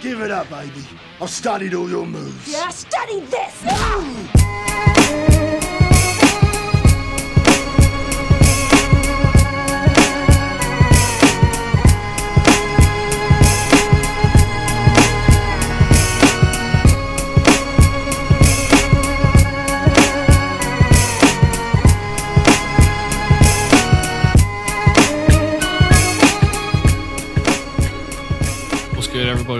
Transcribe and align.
Give 0.00 0.20
it 0.20 0.30
up, 0.30 0.48
baby. 0.50 0.84
I've 1.20 1.30
studied 1.30 1.74
all 1.74 1.88
your 1.88 2.06
moves. 2.06 2.48
Yeah, 2.50 2.68
study 2.68 3.20
this! 3.20 3.62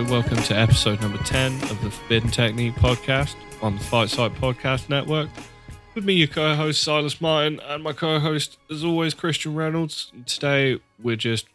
Welcome 0.09 0.37
to 0.37 0.57
episode 0.57 1.01
number 1.01 1.19
10 1.19 1.55
of 1.65 1.83
the 1.83 1.91
Forbidden 1.91 2.31
Technique 2.31 2.77
podcast 2.77 3.35
on 3.61 3.77
the 3.77 3.83
Fight 3.83 4.09
Site 4.09 4.33
Podcast 4.35 4.89
Network. 4.89 5.29
With 5.97 6.05
me, 6.05 6.13
your 6.13 6.29
co 6.29 6.55
host, 6.55 6.81
Silas 6.81 7.21
Martin, 7.21 7.59
and 7.67 7.83
my 7.83 7.93
co 7.93 8.21
host, 8.21 8.57
as 8.71 8.85
always, 8.85 9.15
Christian 9.15 9.57
Reynolds. 9.57 10.13
And 10.15 10.25
today, 10.25 10.79
we're 11.03 11.17
just 11.17 11.49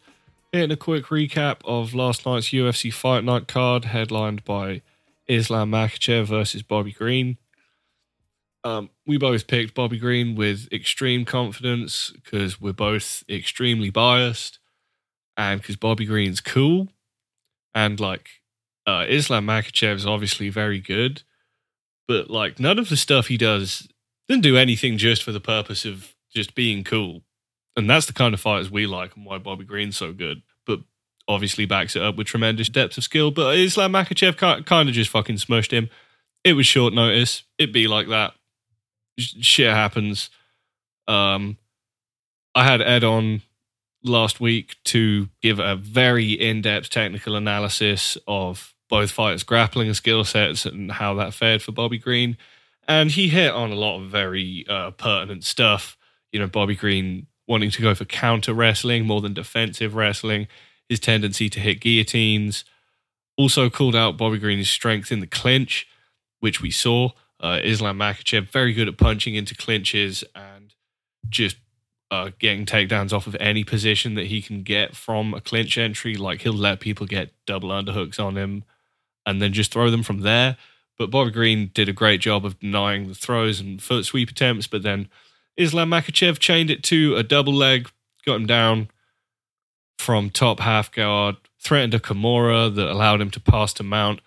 hitting 0.52 0.70
a 0.70 0.76
quick 0.76 1.06
recap 1.06 1.60
of 1.64 1.94
last 1.94 2.26
night's 2.26 2.48
UFC 2.48 2.94
Fight 2.94 3.24
Night 3.24 3.48
card, 3.48 3.86
headlined 3.86 4.44
by 4.44 4.82
Islam 5.28 5.72
Makhachev 5.72 6.26
versus 6.26 6.62
Bobby 6.62 6.92
Green. 6.92 7.38
Um, 8.66 8.90
we 9.08 9.18
both 9.18 9.48
picked 9.48 9.76
Bobby 9.76 9.98
Green 9.98 10.36
with 10.36 10.68
extreme 10.74 11.24
confidence 11.24 12.12
because 12.22 12.60
we're 12.60 12.74
both 12.74 13.24
extremely 13.30 13.92
biased 13.92 14.60
and 15.38 15.62
because 15.62 15.78
Bobby 15.78 16.06
Green's 16.06 16.42
cool 16.42 16.90
and 17.74 17.98
like 17.98 18.41
uh, 18.86 19.06
Islam 19.08 19.46
Makhachev 19.46 19.96
is 19.96 20.06
obviously 20.06 20.50
very 20.50 20.80
good, 20.80 21.24
but 22.08 22.30
like 22.30 22.60
none 22.60 22.80
of 22.80 22.90
the 22.90 22.98
stuff 22.98 23.28
he 23.28 23.38
does 23.38 23.88
doesn't 24.28 24.42
do 24.42 24.58
anything 24.58 24.98
just 24.98 25.24
for 25.24 25.32
the 25.32 25.40
purpose 25.40 25.86
of 25.86 26.16
just 26.34 26.56
being 26.56 26.84
cool, 26.84 27.22
and 27.76 27.90
that's 27.90 28.06
the 28.06 28.14
kind 28.14 28.34
of 28.34 28.40
fighters 28.40 28.72
we 28.72 28.88
like 28.88 29.16
and 29.16 29.26
why 29.26 29.38
Bobby 29.38 29.66
Green's 29.66 29.98
so 29.98 30.14
good. 30.14 30.42
But 30.66 30.80
obviously 31.28 31.66
backs 31.66 31.96
it 31.96 32.02
up 32.02 32.16
with 32.16 32.28
tremendous 32.28 32.70
depth 32.70 32.98
of 32.98 33.04
skill. 33.04 33.32
But 33.32 33.58
Islam 33.58 33.94
Makhachev 33.94 34.66
kind 34.66 34.90
of 34.90 34.96
just 34.96 35.10
fucking 35.10 35.38
smushed 35.38 35.72
him. 35.72 35.90
It 36.44 36.54
was 36.54 36.66
short 36.66 36.94
notice. 36.94 37.44
It'd 37.58 37.74
be 37.74 37.88
like 37.88 38.08
that. 38.10 38.34
Shit 39.18 39.72
happens. 39.72 40.30
Um, 41.08 41.58
I 42.56 42.64
had 42.64 42.82
Ed 42.82 43.04
on 43.04 43.42
last 44.04 44.40
week 44.40 44.76
to 44.86 45.30
give 45.42 45.60
a 45.60 45.76
very 45.76 46.32
in-depth 46.32 46.90
technical 46.90 47.36
analysis 47.36 48.18
of 48.28 48.74
both 48.90 49.12
fighters' 49.12 49.44
grappling 49.44 49.94
skill 49.94 50.24
sets 50.24 50.66
and 50.66 50.92
how 50.92 51.14
that 51.14 51.34
fared 51.34 51.62
for 51.62 51.72
Bobby 51.72 51.98
Green. 51.98 52.38
And 52.88 53.12
he 53.12 53.30
hit 53.30 53.52
on 53.52 53.72
a 53.72 53.76
lot 53.76 54.00
of 54.00 54.10
very 54.10 54.66
uh, 54.68 54.92
pertinent 54.92 55.44
stuff. 55.44 55.98
You 56.32 56.40
know, 56.40 56.48
Bobby 56.48 56.76
Green 56.76 57.28
wanting 57.48 57.72
to 57.72 57.82
go 57.82 57.96
for 57.96 58.06
counter 58.06 58.54
wrestling 58.54 59.06
more 59.06 59.22
than 59.22 59.34
defensive 59.34 59.96
wrestling, 59.96 60.48
his 60.90 61.00
tendency 61.00 61.50
to 61.50 61.60
hit 61.60 61.80
guillotines. 61.80 62.66
Also 63.38 63.70
called 63.70 63.96
out 63.96 64.18
Bobby 64.18 64.38
Green's 64.40 64.70
strength 64.70 65.12
in 65.12 65.20
the 65.20 65.28
clinch, 65.28 65.88
which 66.40 66.62
we 66.62 66.72
saw. 66.72 67.10
Uh, 67.40 67.60
Islam 67.64 67.98
Makhachev 67.98 68.50
very 68.50 68.74
good 68.74 68.88
at 68.88 68.98
punching 68.98 69.36
into 69.36 69.56
clinches 69.56 70.24
and 70.36 70.76
just 71.30 71.56
uh, 72.12 72.30
getting 72.40 72.66
takedowns 72.66 73.14
off 73.14 73.26
of 73.26 73.38
any 73.40 73.64
position 73.64 74.16
that 74.16 74.28
he 74.28 74.42
can 74.42 74.64
get 74.64 74.96
from 74.96 75.34
a 75.34 75.40
clinch 75.42 75.78
entry. 75.78 76.16
Like 76.16 76.42
he'll 76.42 76.54
let 76.54 76.82
people 76.82 77.08
get 77.08 77.34
double 77.48 77.70
underhooks 77.70 78.20
on 78.20 78.38
him 78.38 78.66
and 79.26 79.42
then 79.42 79.54
just 79.54 79.72
throw 79.72 79.90
them 79.90 80.04
from 80.04 80.20
there. 80.20 80.58
But 80.98 81.10
Bobby 81.10 81.32
Green 81.32 81.72
did 81.74 81.88
a 81.88 81.94
great 81.94 82.20
job 82.20 82.46
of 82.46 82.60
denying 82.60 83.08
the 83.08 83.16
throws 83.16 83.62
and 83.62 83.82
foot 83.82 84.06
sweep 84.06 84.30
attempts. 84.30 84.68
But 84.68 84.84
then 84.84 85.08
Islam 85.56 85.90
Makhachev 85.90 86.38
chained 86.38 86.70
it 86.70 86.84
to 86.84 87.16
a 87.16 87.24
double 87.24 87.54
leg, 87.54 87.90
got 88.26 88.36
him 88.36 88.46
down 88.46 88.90
from 89.98 90.30
top 90.30 90.60
half 90.60 90.92
guard, 90.92 91.38
threatened 91.60 91.94
a 91.94 92.00
Kimura 92.00 92.74
that 92.76 92.92
allowed 92.92 93.22
him 93.22 93.32
to 93.32 93.40
pass 93.40 93.72
to 93.74 93.84
mount. 93.84 94.20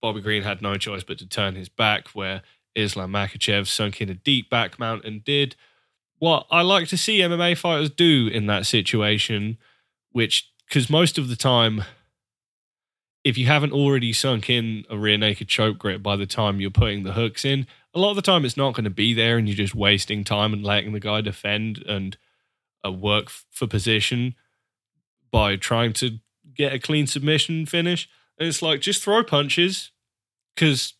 Bobby 0.00 0.22
Green 0.22 0.42
had 0.42 0.62
no 0.62 0.76
choice 0.76 1.04
but 1.04 1.18
to 1.18 1.26
turn 1.28 1.54
his 1.54 1.68
back, 1.68 2.08
where 2.08 2.42
Islam 2.74 3.12
Makhachev 3.12 3.66
sunk 3.66 4.00
in 4.00 4.08
a 4.08 4.14
deep 4.14 4.48
back 4.48 4.78
mount 4.78 5.04
and 5.04 5.22
did 5.22 5.54
what 6.18 6.46
I 6.50 6.62
like 6.62 6.88
to 6.88 6.96
see 6.96 7.20
MMA 7.20 7.56
fighters 7.56 7.90
do 7.90 8.28
in 8.28 8.46
that 8.46 8.66
situation, 8.66 9.58
which 10.12 10.50
because 10.68 10.90
most 10.90 11.18
of 11.18 11.28
the 11.28 11.36
time, 11.36 11.84
if 13.24 13.36
you 13.36 13.46
haven't 13.46 13.72
already 13.72 14.12
sunk 14.12 14.48
in 14.48 14.84
a 14.90 14.96
rear 14.96 15.18
naked 15.18 15.48
choke 15.48 15.78
grip 15.78 16.02
by 16.02 16.16
the 16.16 16.26
time 16.26 16.60
you're 16.60 16.70
putting 16.70 17.02
the 17.02 17.12
hooks 17.12 17.44
in, 17.44 17.66
a 17.94 17.98
lot 17.98 18.10
of 18.10 18.16
the 18.16 18.22
time 18.22 18.44
it's 18.44 18.56
not 18.56 18.74
going 18.74 18.84
to 18.84 18.90
be 18.90 19.14
there, 19.14 19.36
and 19.36 19.48
you're 19.48 19.56
just 19.56 19.74
wasting 19.74 20.24
time 20.24 20.52
and 20.52 20.64
letting 20.64 20.92
the 20.92 21.00
guy 21.00 21.20
defend 21.20 21.78
and 21.86 22.16
uh, 22.84 22.92
work 22.92 23.30
for 23.50 23.66
position 23.66 24.34
by 25.30 25.56
trying 25.56 25.92
to 25.92 26.18
get 26.54 26.72
a 26.72 26.78
clean 26.78 27.06
submission 27.06 27.66
finish. 27.66 28.08
And 28.38 28.48
it's 28.48 28.62
like 28.62 28.80
just 28.80 29.02
throw 29.02 29.22
punches 29.22 29.90
because 30.54 30.94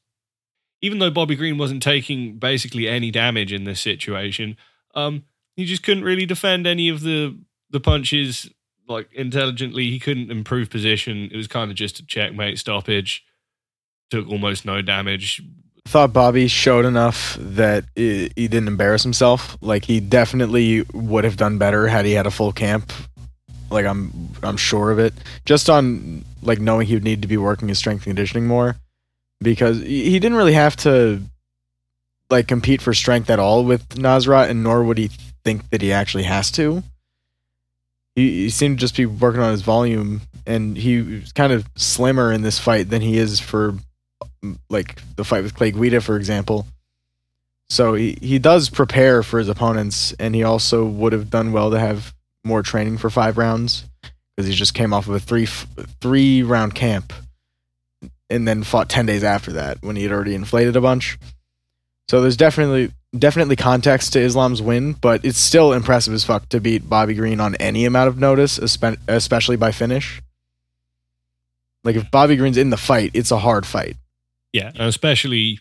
even 0.83 0.99
though 0.99 1.11
Bobby 1.11 1.37
Green 1.37 1.59
wasn't 1.59 1.83
taking 1.83 2.39
basically 2.39 2.89
any 2.89 3.11
damage 3.11 3.53
in 3.53 3.65
this 3.65 3.81
situation, 3.81 4.57
um, 4.97 5.25
he 5.55 5.65
just 5.65 5.83
couldn't 5.83 6.03
really 6.03 6.27
defend 6.27 6.67
any 6.67 6.89
of 6.89 7.03
the 7.03 7.39
the 7.71 7.81
punches 7.81 8.51
like 8.89 9.13
intelligently. 9.13 9.91
He 9.91 10.01
couldn't 10.01 10.31
improve 10.31 10.71
position. 10.71 11.29
It 11.31 11.37
was 11.37 11.47
kind 11.47 11.71
of 11.71 11.77
just 11.77 12.01
a 12.01 12.07
checkmate 12.07 12.59
stoppage. 12.59 13.25
Took 14.11 14.29
almost 14.29 14.65
no 14.65 14.83
damage. 14.83 15.43
thought 15.87 16.13
Bobby 16.13 16.49
showed 16.49 16.85
enough 16.85 17.37
that 17.41 17.85
he 17.95 18.29
didn't 18.37 18.69
embarrass 18.69 19.03
himself. 19.03 19.57
Like 19.61 19.85
he 19.85 20.01
definitely 20.01 20.83
would 20.93 21.25
have 21.25 21.37
done 21.37 21.59
better 21.59 21.87
had 21.89 22.05
he 22.07 22.13
had 22.13 22.27
a 22.27 22.31
full 22.31 22.53
camp. 22.53 22.93
Like 23.71 23.85
I'm 23.85 24.31
I'm 24.43 24.57
sure 24.57 24.91
of 24.91 24.99
it. 24.99 25.13
Just 25.45 25.69
on 25.69 26.25
like 26.43 26.61
knowing 26.61 26.87
he 26.87 26.95
would 26.95 27.05
need 27.05 27.23
to 27.23 27.29
be 27.29 27.37
working 27.37 27.69
his 27.69 27.79
strength 27.79 28.07
and 28.07 28.17
conditioning 28.17 28.47
more 28.47 28.77
because 29.41 29.81
he 29.81 30.19
didn't 30.19 30.39
really 30.39 30.55
have 30.55 30.77
to 30.77 31.21
like 32.31 32.49
compete 32.49 32.83
for 32.83 32.95
strength 32.95 33.31
at 33.31 33.39
all 33.39 33.65
with 33.65 33.89
Nasrat 33.91 34.51
and 34.51 34.63
nor 34.63 34.83
would 34.85 34.99
he 34.99 35.11
think 35.45 35.69
that 35.71 35.83
he 35.83 35.93
actually 35.93 36.25
has 36.25 36.51
to. 36.53 36.83
He, 38.15 38.45
he 38.45 38.51
seemed 38.51 38.79
to 38.79 38.81
just 38.81 38.97
be 38.97 39.07
working 39.07 39.41
on 39.41 39.53
his 39.53 39.63
volume 39.63 40.23
and 40.47 40.77
he 40.77 41.03
was 41.03 41.33
kind 41.33 41.53
of 41.53 41.69
slimmer 41.77 42.33
in 42.33 42.43
this 42.43 42.59
fight 42.59 42.89
than 42.89 43.03
he 43.03 43.19
is 43.19 43.41
for 43.41 43.75
like 44.71 45.01
the 45.17 45.25
fight 45.25 45.43
with 45.43 45.55
Clay 45.55 45.73
Guida, 45.73 46.01
for 46.01 46.17
example. 46.17 46.67
So 47.69 47.95
he, 47.95 48.17
he 48.21 48.39
does 48.39 48.71
prepare 48.71 49.23
for 49.23 49.39
his 49.39 49.49
opponents, 49.49 50.13
and 50.21 50.35
he 50.35 50.45
also 50.45 50.85
would 50.85 51.13
have 51.13 51.31
done 51.31 51.53
well 51.53 51.71
to 51.71 51.79
have 51.79 52.15
more 52.45 52.63
training 52.63 52.99
for 52.99 53.11
five 53.11 53.39
rounds 53.39 53.85
because 54.37 54.49
he 54.49 54.55
just 54.55 54.75
came 54.75 54.93
off 54.93 55.09
of 55.09 55.15
a 55.15 55.21
three 55.21 55.47
three 56.01 56.43
round 56.43 56.75
camp, 56.75 57.13
and 58.31 58.47
then 58.47 58.63
fought 58.63 58.89
ten 58.89 59.07
days 59.07 59.25
after 59.25 59.53
that 59.53 59.79
when 59.81 59.97
he 59.97 60.05
had 60.05 60.13
already 60.13 60.35
inflated 60.35 60.77
a 60.77 60.81
bunch. 60.81 61.19
So 62.09 62.21
there's 62.21 62.37
definitely 62.37 62.93
definitely 63.19 63.57
context 63.57 64.13
to 64.13 64.21
Islam's 64.21 64.61
win, 64.63 64.93
but 64.93 65.25
it's 65.25 65.39
still 65.39 65.73
impressive 65.73 66.13
as 66.15 66.23
fuck 66.25 66.49
to 66.51 66.61
beat 66.61 66.89
Bobby 66.89 67.15
Green 67.15 67.41
on 67.41 67.55
any 67.57 67.85
amount 67.85 68.09
of 68.09 68.19
notice, 68.19 68.59
especially 68.59 69.57
by 69.57 69.73
finish. 69.73 70.21
Like 71.83 71.97
if 71.97 72.11
Bobby 72.11 72.37
Green's 72.37 72.59
in 72.59 72.71
the 72.71 72.77
fight, 72.77 73.11
it's 73.15 73.31
a 73.31 73.39
hard 73.39 73.67
fight. 73.67 73.97
Yeah, 74.53 74.69
and 74.69 74.83
especially 74.83 75.61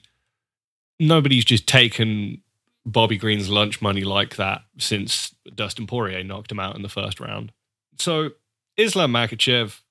nobody's 1.00 1.46
just 1.46 1.68
taken 1.68 2.42
Bobby 2.86 3.18
Green's 3.18 3.50
lunch 3.50 3.82
money 3.82 4.04
like 4.04 4.36
that 4.36 4.62
since 4.78 5.34
Dustin 5.54 5.88
Poirier 5.88 6.24
knocked 6.24 6.52
him 6.52 6.60
out 6.60 6.76
in 6.76 6.82
the 6.82 6.90
first 6.90 7.20
round. 7.20 7.52
So 7.98 8.32
Islam 8.78 9.12
Makhachev, 9.14 9.82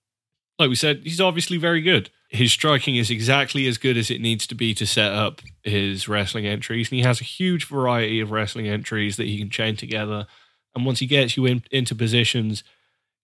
like 0.59 0.69
we 0.69 0.77
said, 0.77 1.01
he's 1.05 1.21
obviously 1.21 1.57
very 1.57 1.81
good. 1.83 2.11
His 2.35 2.51
striking 2.51 2.97
is 2.97 3.11
exactly 3.11 3.69
as 3.69 3.79
good 3.79 3.97
as 3.97 4.11
it 4.11 4.21
needs 4.21 4.45
to 4.49 4.57
be 4.57 4.75
to 4.75 4.87
set 4.89 5.13
up 5.13 5.41
his 5.63 6.09
wrestling 6.09 6.47
entries, 6.47 6.91
and 6.91 6.97
he 6.97 7.05
has 7.05 7.21
a 7.21 7.25
huge 7.25 7.67
variety 7.67 8.19
of 8.19 8.33
wrestling 8.33 8.67
entries 8.67 9.17
that 9.17 9.29
he 9.29 9.39
can 9.39 9.51
chain 9.51 9.77
together. 9.77 10.27
And 10.75 10.85
once 10.85 10.99
he 10.99 11.07
gets 11.07 11.37
you 11.37 11.47
in, 11.47 11.63
into 11.71 11.95
positions, 11.95 12.65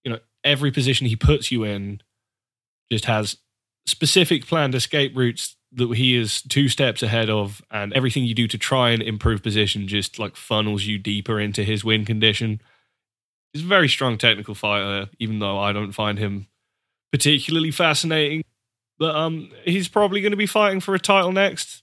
you 0.05 0.13
know 0.13 0.21
every 0.45 0.71
position 0.71 1.09
he 1.09 1.17
puts 1.17 1.51
you 1.51 1.65
in 1.65 2.03
just 2.89 3.07
has 3.07 3.39
specific 3.85 4.47
planned 4.47 4.77
escape 4.77 5.17
routes 5.17 5.57
that 5.73 5.93
he 5.97 6.15
is 6.15 6.41
two 6.43 6.69
steps 6.69 7.03
ahead 7.03 7.29
of, 7.29 7.63
and 7.69 7.93
everything 7.93 8.23
you 8.23 8.35
do 8.35 8.47
to 8.47 8.59
try 8.59 8.91
and 8.91 9.03
improve 9.03 9.43
position 9.43 9.89
just 9.89 10.21
like 10.21 10.37
funnels 10.37 10.85
you 10.85 10.99
deeper 10.99 11.41
into 11.41 11.65
his 11.65 11.83
win 11.83 12.05
condition. 12.05 12.61
He's 13.53 13.65
a 13.65 13.67
very 13.67 13.89
strong 13.89 14.19
technical 14.19 14.55
fighter, 14.55 15.11
even 15.19 15.41
though 15.41 15.59
I 15.59 15.73
don't 15.73 15.91
find 15.91 16.17
him 16.17 16.47
particularly 17.11 17.73
fascinating. 17.73 18.45
But 19.01 19.17
um, 19.17 19.51
he's 19.65 19.89
probably 19.89 20.21
going 20.21 20.31
to 20.31 20.37
be 20.37 20.47
fighting 20.47 20.79
for 20.79 20.95
a 20.95 20.99
title 21.01 21.33
next. 21.33 21.83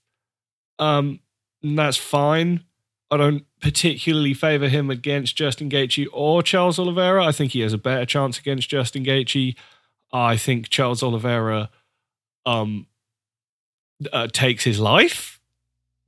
Um, 0.80 1.20
and 1.62 1.78
that's 1.78 1.98
fine. 1.98 2.64
I 3.10 3.18
don't 3.18 3.46
particularly 3.60 4.34
favor 4.34 4.70
him 4.70 4.90
against 4.90 5.36
Justin 5.36 5.70
Gaethje 5.70 6.08
or 6.14 6.44
Charles 6.44 6.78
Oliveira. 6.78 7.26
I 7.26 7.32
think 7.32 7.54
he 7.54 7.62
has 7.62 7.74
a 7.74 7.78
better 7.78 8.06
chance 8.06 8.38
against 8.38 8.70
Justin 8.70 9.04
Gaethje. 9.04 9.56
I 10.14 10.38
think 10.38 10.70
Charles 10.70 11.04
Oliveira 11.04 11.70
um 12.46 12.88
uh, 14.14 14.28
takes 14.28 14.64
his 14.64 14.80
life. 14.80 15.40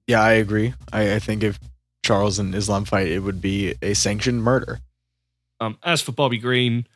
Yeah, 0.08 0.22
I 0.22 0.34
agree. 0.34 0.74
I, 0.94 1.16
I 1.16 1.20
think 1.20 1.44
if 1.44 1.60
Charles 2.04 2.40
and 2.40 2.54
Islam 2.54 2.86
fight, 2.86 3.08
it 3.08 3.20
would 3.20 3.42
be 3.42 3.76
a 3.82 3.94
sanctioned 3.94 4.44
murder. 4.44 4.80
Um, 5.60 5.78
as 5.84 6.02
for 6.02 6.12
Bobby 6.12 6.38
Green, 6.38 6.88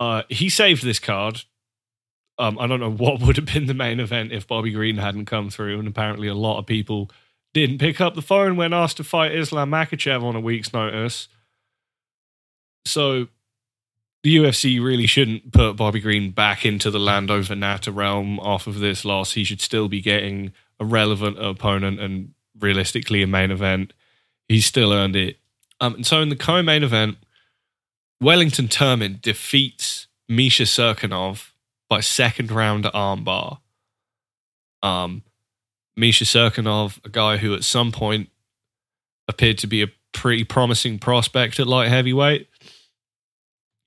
uh, 0.00 0.22
he 0.28 0.48
saved 0.48 0.84
this 0.84 0.98
card. 0.98 1.42
Um, 2.38 2.58
I 2.58 2.66
don't 2.66 2.80
know 2.80 2.90
what 3.04 3.20
would 3.20 3.36
have 3.36 3.46
been 3.46 3.66
the 3.66 3.74
main 3.74 4.00
event 4.00 4.32
if 4.32 4.46
Bobby 4.46 4.70
Green 4.70 4.96
hadn't 4.96 5.26
come 5.26 5.50
through, 5.50 5.78
and 5.78 5.88
apparently 5.88 6.28
a 6.28 6.34
lot 6.34 6.58
of 6.58 6.66
people 6.66 7.10
didn't 7.54 7.78
pick 7.78 8.00
up 8.00 8.14
the 8.14 8.22
phone 8.22 8.56
when 8.56 8.72
asked 8.72 8.98
to 8.98 9.04
fight 9.04 9.34
Islam 9.34 9.70
Makhachev 9.70 10.22
on 10.22 10.36
a 10.36 10.40
week's 10.40 10.72
notice. 10.72 11.28
So 12.84 13.28
the 14.22 14.36
UFC 14.36 14.82
really 14.82 15.06
shouldn't 15.06 15.52
put 15.52 15.74
Bobby 15.74 16.00
Green 16.00 16.32
back 16.32 16.66
into 16.66 16.90
the 16.90 16.98
Landover 16.98 17.54
Nata 17.54 17.92
realm 17.92 18.38
off 18.40 18.66
of 18.66 18.80
this 18.80 19.04
loss. 19.04 19.32
He 19.32 19.44
should 19.44 19.60
still 19.60 19.88
be 19.88 20.00
getting 20.00 20.52
a 20.78 20.84
relevant 20.84 21.42
opponent 21.42 22.00
and 22.00 22.34
realistically 22.58 23.22
a 23.22 23.26
main 23.26 23.50
event. 23.50 23.92
He's 24.48 24.66
still 24.66 24.92
earned 24.92 25.16
it. 25.16 25.38
Um, 25.80 25.94
and 25.94 26.06
so 26.06 26.20
in 26.20 26.28
the 26.28 26.36
co-main 26.36 26.82
event, 26.82 27.18
Wellington 28.20 28.68
Turman 28.68 29.20
defeats 29.20 30.08
Misha 30.28 30.64
Cirkunov 30.64 31.50
by 31.88 32.00
second 32.00 32.50
round 32.50 32.84
armbar. 32.84 33.58
Um, 34.82 35.22
Misha 35.96 36.24
Cirkunov, 36.24 37.04
a 37.04 37.08
guy 37.08 37.38
who 37.38 37.54
at 37.54 37.64
some 37.64 37.90
point 37.90 38.28
appeared 39.28 39.58
to 39.58 39.66
be 39.66 39.82
a 39.82 39.88
pretty 40.12 40.44
promising 40.44 40.98
prospect 40.98 41.58
at 41.58 41.66
light 41.66 41.88
heavyweight, 41.88 42.48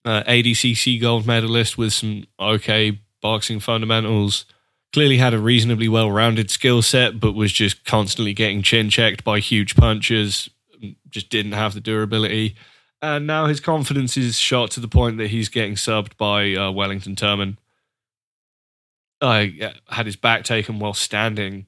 uh, 0.06 0.24
ADCC 0.24 1.00
gold 1.00 1.26
medalist 1.26 1.78
with 1.78 1.94
some 1.94 2.26
okay 2.40 3.00
boxing 3.22 3.60
fundamentals. 3.60 4.46
Clearly 4.92 5.18
had 5.18 5.36
a 5.36 5.40
reasonably 5.40 5.88
well 5.88 6.12
rounded 6.12 6.50
skill 6.50 6.82
set, 6.82 7.20
but 7.20 7.34
was 7.34 7.52
just 7.52 7.86
constantly 7.86 8.34
getting 8.34 8.64
chin 8.64 8.90
checked 8.90 9.24
by 9.24 9.40
huge 9.40 9.76
punches. 9.76 10.50
Just 11.10 11.30
didn't 11.30 11.52
have 11.52 11.74
the 11.74 11.82
durability. 11.82 12.56
And 13.02 13.28
now 13.28 13.46
his 13.46 13.60
confidence 13.60 14.18
is 14.18 14.38
shot 14.38 14.72
to 14.72 14.80
the 14.80 14.88
point 14.88 15.18
that 15.18 15.28
he's 15.28 15.48
getting 15.48 15.76
subbed 15.76 16.18
by 16.18 16.54
uh, 16.54 16.72
Wellington 16.72 17.16
Turman. 17.16 17.58
Uh, 19.22 19.48
had 19.90 20.06
his 20.06 20.16
back 20.16 20.44
taken 20.44 20.80
while 20.80 20.94
standing 20.94 21.66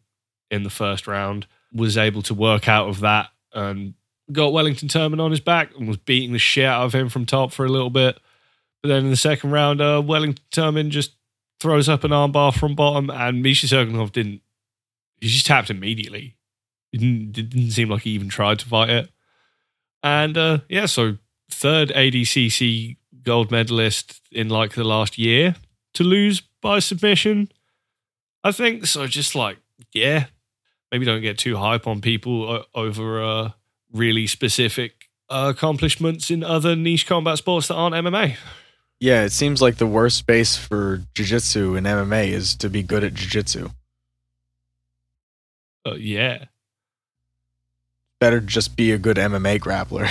in 0.50 0.64
the 0.64 0.70
first 0.70 1.08
round, 1.08 1.48
was 1.74 1.98
able 1.98 2.22
to 2.24 2.34
work 2.34 2.68
out 2.68 2.88
of 2.88 3.02
that 3.02 3.30
and 3.54 3.94
got 4.32 4.54
Wellington 4.54 4.88
Turman 4.88 5.22
on 5.22 5.32
his 5.32 5.40
back 5.40 5.72
and 5.78 5.88
was 5.88 5.98
beating 5.98 6.34
the 6.34 6.40
shit 6.40 6.66
out 6.66 6.86
of 6.86 6.96
him 6.96 7.10
from 7.10 7.26
top 7.26 7.52
for 7.52 7.66
a 7.66 7.70
little 7.70 7.90
bit. 7.90 8.18
But 8.82 8.90
then 8.90 9.06
in 9.06 9.10
the 9.10 9.18
second 9.18 9.52
round, 9.52 9.82
uh, 9.82 10.02
Wellington 10.04 10.44
Turman 10.52 10.90
just 10.90 11.14
throws 11.60 11.88
up 11.88 12.04
an 12.04 12.12
armbar 12.12 12.54
from 12.54 12.76
bottom, 12.76 13.10
and 13.10 13.44
Misha 13.44 13.68
Cirkunov 13.68 14.12
didn't. 14.12 14.42
He 15.20 15.28
just 15.28 15.46
tapped 15.46 15.70
immediately. 15.70 16.36
It 16.92 16.98
didn't, 16.98 17.38
it 17.38 17.50
didn't 17.50 17.72
seem 17.72 17.90
like 17.90 18.02
he 18.04 18.12
even 18.12 18.30
tried 18.30 18.60
to 18.60 18.66
fight 18.66 18.90
it. 18.90 19.10
And 20.04 20.38
uh, 20.38 20.60
yeah, 20.68 20.88
so 20.88 21.18
third 21.50 21.90
ADCC 21.90 22.98
gold 23.24 23.52
medalist 23.52 24.20
in 24.32 24.50
like 24.50 24.74
the 24.74 24.84
last 24.84 25.18
year 25.18 25.56
to 25.94 26.04
lose 26.04 26.42
by 26.62 26.80
submission. 26.80 27.52
I 28.44 28.52
think 28.52 28.86
so. 28.86 29.08
Just 29.08 29.36
like 29.36 29.58
yeah, 29.94 30.26
maybe 30.92 31.06
don't 31.06 31.22
get 31.22 31.38
too 31.38 31.58
hype 31.58 31.88
on 31.88 32.02
people 32.02 32.66
over 32.74 33.24
uh, 33.24 33.52
really 33.92 34.28
specific 34.28 35.10
uh, 35.30 35.54
accomplishments 35.56 36.32
in 36.32 36.44
other 36.44 36.76
niche 36.76 37.08
combat 37.08 37.38
sports 37.38 37.68
that 37.68 37.76
aren't 37.76 37.96
MMA. 37.96 38.38
Yeah, 39.00 39.24
it 39.24 39.32
seems 39.32 39.62
like 39.62 39.78
the 39.78 39.88
worst 39.88 40.18
space 40.18 40.56
for 40.56 41.02
jiu-jitsu 41.16 41.76
in 41.76 41.86
MMA 41.86 42.28
is 42.30 42.56
to 42.58 42.70
be 42.70 42.84
good 42.84 43.04
at 43.04 43.16
jiu-jitsu. 43.16 43.70
Uh, 45.84 45.96
yeah, 45.96 46.46
Better 48.22 48.40
just 48.40 48.76
be 48.76 48.92
a 48.92 49.00
good 49.00 49.18
MMA 49.18 49.60
grappler. 49.60 50.08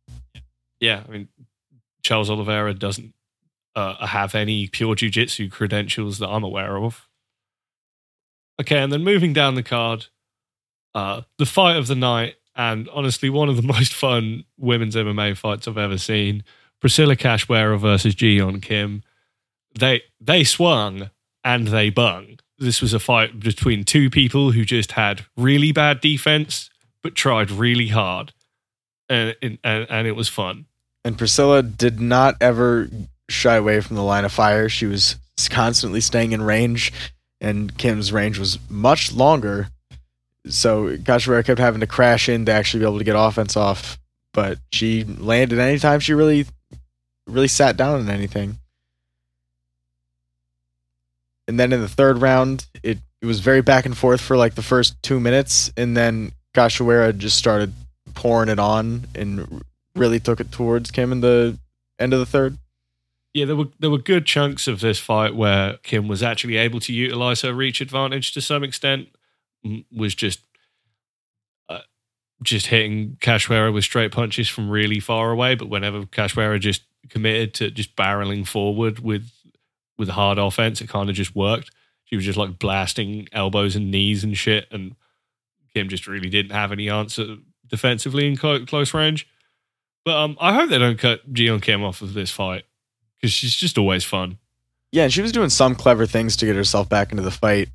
yeah. 0.80 1.04
I 1.06 1.10
mean, 1.12 1.28
Charles 2.02 2.28
Oliveira 2.28 2.74
doesn't 2.74 3.14
uh, 3.76 4.06
have 4.06 4.34
any 4.34 4.68
pure 4.68 4.94
jiu-jitsu 4.94 5.50
credentials 5.50 6.18
that 6.18 6.28
I'm 6.28 6.44
aware 6.44 6.76
of. 6.78 7.08
Okay, 8.60 8.78
and 8.78 8.92
then 8.92 9.02
moving 9.02 9.32
down 9.32 9.56
the 9.56 9.62
card, 9.62 10.06
uh, 10.94 11.22
the 11.38 11.46
fight 11.46 11.76
of 11.76 11.86
the 11.86 11.96
night, 11.96 12.36
and 12.54 12.88
honestly, 12.90 13.30
one 13.30 13.48
of 13.48 13.56
the 13.56 13.62
most 13.74 13.92
fun 13.92 14.44
women's 14.58 14.94
MMA 14.96 15.36
fights 15.36 15.66
I've 15.66 15.78
ever 15.78 15.98
seen. 15.98 16.44
Priscilla 16.80 17.16
Cachoeira 17.16 17.78
versus 17.78 18.14
Jiyeon 18.14 18.62
Kim. 18.62 19.02
They 19.78 20.02
they 20.20 20.44
swung 20.44 21.10
and 21.42 21.68
they 21.68 21.90
bung. 21.90 22.38
This 22.58 22.80
was 22.80 22.92
a 22.92 23.00
fight 23.00 23.40
between 23.40 23.84
two 23.84 24.08
people 24.08 24.52
who 24.52 24.64
just 24.64 24.92
had 24.92 25.24
really 25.36 25.72
bad 25.72 26.00
defense 26.00 26.70
but 27.02 27.14
tried 27.14 27.50
really 27.50 27.88
hard, 27.88 28.32
and 29.08 29.34
and, 29.42 29.58
and 29.64 30.06
it 30.06 30.14
was 30.16 30.28
fun. 30.28 30.66
And 31.04 31.18
Priscilla 31.18 31.62
did 31.62 32.00
not 32.00 32.36
ever 32.40 32.88
shy 33.28 33.56
away 33.56 33.80
from 33.80 33.96
the 33.96 34.02
line 34.02 34.24
of 34.24 34.32
fire. 34.32 34.68
She 34.68 34.86
was 34.86 35.16
constantly 35.50 36.00
staying 36.00 36.32
in 36.32 36.42
range, 36.42 36.92
and 37.40 37.76
Kim's 37.76 38.12
range 38.12 38.38
was 38.38 38.58
much 38.68 39.12
longer. 39.12 39.68
So 40.46 40.96
Cachoeira 40.96 41.44
kept 41.44 41.60
having 41.60 41.80
to 41.80 41.86
crash 41.86 42.28
in 42.28 42.46
to 42.46 42.52
actually 42.52 42.80
be 42.80 42.86
able 42.86 42.98
to 42.98 43.04
get 43.04 43.16
offense 43.16 43.56
off. 43.56 43.98
But 44.32 44.58
she 44.72 45.04
landed 45.04 45.58
anytime 45.58 46.00
she 46.00 46.12
really, 46.12 46.46
really 47.26 47.48
sat 47.48 47.76
down 47.76 48.00
on 48.00 48.10
anything. 48.10 48.58
And 51.46 51.60
then 51.60 51.72
in 51.72 51.80
the 51.80 51.88
third 51.88 52.18
round, 52.20 52.66
it, 52.82 52.98
it 53.22 53.26
was 53.26 53.40
very 53.40 53.60
back 53.60 53.86
and 53.86 53.96
forth 53.96 54.20
for 54.20 54.36
like 54.36 54.54
the 54.54 54.62
first 54.62 55.00
two 55.02 55.20
minutes. 55.20 55.72
And 55.76 55.96
then 55.96 56.32
Cachoeira 56.54 57.16
just 57.16 57.36
started 57.36 57.72
pouring 58.14 58.48
it 58.48 58.58
on 58.58 59.06
and 59.14 59.62
really 59.94 60.20
took 60.20 60.40
it 60.40 60.50
towards 60.50 60.90
Kim 60.90 61.12
in 61.12 61.20
the 61.20 61.58
end 61.98 62.12
of 62.12 62.18
the 62.18 62.26
third. 62.26 62.58
Yeah, 63.34 63.46
there 63.46 63.56
were 63.56 63.68
there 63.80 63.90
were 63.90 63.98
good 63.98 64.26
chunks 64.26 64.68
of 64.68 64.78
this 64.78 65.00
fight 65.00 65.34
where 65.34 65.76
Kim 65.78 66.06
was 66.06 66.22
actually 66.22 66.56
able 66.56 66.78
to 66.78 66.92
utilize 66.92 67.42
her 67.42 67.52
reach 67.52 67.80
advantage 67.80 68.32
to 68.32 68.40
some 68.40 68.62
extent. 68.62 69.08
Was 69.92 70.14
just 70.14 70.38
uh, 71.68 71.80
just 72.44 72.68
hitting 72.68 73.16
Cachoeira 73.20 73.74
with 73.74 73.82
straight 73.82 74.12
punches 74.12 74.48
from 74.48 74.70
really 74.70 75.00
far 75.00 75.32
away. 75.32 75.56
But 75.56 75.68
whenever 75.68 76.02
Cachoeira 76.04 76.60
just 76.60 76.82
committed 77.08 77.54
to 77.54 77.70
just 77.72 77.96
barreling 77.96 78.46
forward 78.46 79.00
with 79.00 79.28
with 79.98 80.10
hard 80.10 80.38
offense, 80.38 80.80
it 80.80 80.88
kind 80.88 81.10
of 81.10 81.16
just 81.16 81.34
worked. 81.34 81.72
She 82.04 82.14
was 82.14 82.24
just 82.24 82.38
like 82.38 82.60
blasting 82.60 83.26
elbows 83.32 83.74
and 83.74 83.90
knees 83.90 84.22
and 84.22 84.36
shit, 84.36 84.68
and 84.70 84.94
Kim 85.74 85.88
just 85.88 86.06
really 86.06 86.30
didn't 86.30 86.52
have 86.52 86.70
any 86.70 86.88
answer 86.88 87.38
defensively 87.66 88.28
in 88.28 88.36
clo- 88.36 88.64
close 88.64 88.94
range. 88.94 89.26
But 90.04 90.14
um, 90.14 90.36
I 90.40 90.52
hope 90.52 90.70
they 90.70 90.78
don't 90.78 90.98
cut 91.00 91.32
Jiyeon 91.32 91.62
Kim 91.62 91.82
off 91.82 92.00
of 92.00 92.14
this 92.14 92.30
fight 92.30 92.64
because 93.20 93.32
she's 93.32 93.54
just 93.54 93.78
always 93.78 94.04
fun. 94.04 94.38
Yeah, 94.92 95.04
and 95.04 95.12
she 95.12 95.22
was 95.22 95.32
doing 95.32 95.50
some 95.50 95.74
clever 95.74 96.06
things 96.06 96.36
to 96.36 96.46
get 96.46 96.54
herself 96.54 96.88
back 96.88 97.10
into 97.10 97.22
the 97.22 97.30
fight, 97.30 97.68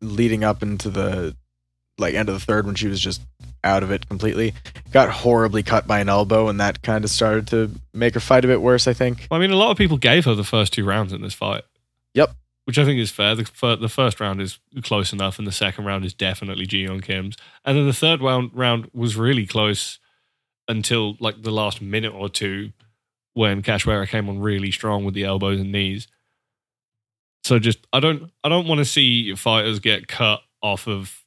leading 0.00 0.42
up 0.42 0.62
into 0.62 0.90
the 0.90 1.36
like 1.98 2.14
end 2.14 2.28
of 2.28 2.34
the 2.34 2.44
third 2.44 2.66
when 2.66 2.74
she 2.74 2.88
was 2.88 3.00
just 3.00 3.20
out 3.64 3.82
of 3.82 3.90
it 3.90 4.08
completely. 4.08 4.54
Got 4.92 5.10
horribly 5.10 5.62
cut 5.62 5.86
by 5.86 6.00
an 6.00 6.08
elbow, 6.08 6.48
and 6.48 6.58
that 6.60 6.82
kind 6.82 7.04
of 7.04 7.10
started 7.10 7.46
to 7.48 7.70
make 7.92 8.14
her 8.14 8.20
fight 8.20 8.44
a 8.44 8.48
bit 8.48 8.62
worse. 8.62 8.88
I 8.88 8.92
think. 8.92 9.28
I 9.30 9.38
mean, 9.38 9.50
a 9.50 9.56
lot 9.56 9.70
of 9.70 9.76
people 9.76 9.98
gave 9.98 10.24
her 10.24 10.34
the 10.34 10.44
first 10.44 10.72
two 10.72 10.84
rounds 10.84 11.12
in 11.12 11.22
this 11.22 11.34
fight. 11.34 11.62
Yep. 12.14 12.30
Which 12.64 12.78
I 12.78 12.84
think 12.84 12.98
is 12.98 13.10
fair. 13.10 13.34
The, 13.34 13.44
fir- 13.44 13.76
the 13.76 13.88
first 13.88 14.20
round 14.20 14.42
is 14.42 14.58
close 14.82 15.12
enough, 15.12 15.38
and 15.38 15.46
the 15.46 15.52
second 15.52 15.84
round 15.86 16.04
is 16.04 16.12
definitely 16.12 16.66
Jiyeon 16.66 17.02
Kim's. 17.02 17.36
And 17.64 17.78
then 17.78 17.86
the 17.86 17.94
third 17.94 18.20
round, 18.20 18.50
round 18.52 18.90
was 18.92 19.16
really 19.16 19.46
close 19.46 19.98
until 20.66 21.16
like 21.18 21.42
the 21.42 21.50
last 21.50 21.80
minute 21.80 22.12
or 22.12 22.28
two 22.28 22.72
when 23.38 23.62
Cachoeira 23.62 24.08
came 24.08 24.28
on 24.28 24.40
really 24.40 24.72
strong 24.72 25.04
with 25.04 25.14
the 25.14 25.22
elbows 25.22 25.60
and 25.60 25.70
knees. 25.70 26.08
So 27.44 27.60
just 27.60 27.86
I 27.92 28.00
don't 28.00 28.32
I 28.42 28.48
don't 28.48 28.66
want 28.66 28.80
to 28.80 28.84
see 28.84 29.32
fighters 29.36 29.78
get 29.78 30.08
cut 30.08 30.40
off 30.60 30.88
of 30.88 31.24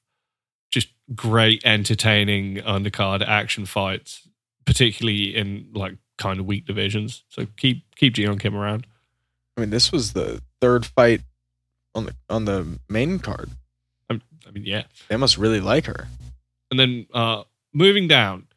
just 0.71 0.89
great 1.15 1.61
entertaining 1.63 2.57
undercard 2.57 3.25
action 3.25 3.65
fights, 3.65 4.27
particularly 4.65 5.33
in 5.33 5.69
like 5.73 5.95
kind 6.17 6.41
of 6.41 6.45
weak 6.45 6.65
divisions. 6.65 7.23
So 7.29 7.47
keep 7.55 7.85
keep 7.95 8.15
Jiyeon 8.15 8.41
Kim 8.41 8.57
around. 8.57 8.85
I 9.55 9.61
mean, 9.61 9.69
this 9.69 9.93
was 9.93 10.11
the 10.11 10.41
third 10.59 10.85
fight 10.85 11.21
on 11.95 12.07
the 12.07 12.15
on 12.29 12.43
the 12.43 12.77
main 12.89 13.19
card. 13.19 13.51
I 14.09 14.19
I 14.45 14.51
mean, 14.51 14.65
yeah. 14.65 14.83
They 15.07 15.15
must 15.15 15.37
really 15.37 15.61
like 15.61 15.85
her. 15.85 16.09
And 16.69 16.77
then 16.77 17.07
uh, 17.13 17.43
moving 17.73 18.09
down, 18.09 18.47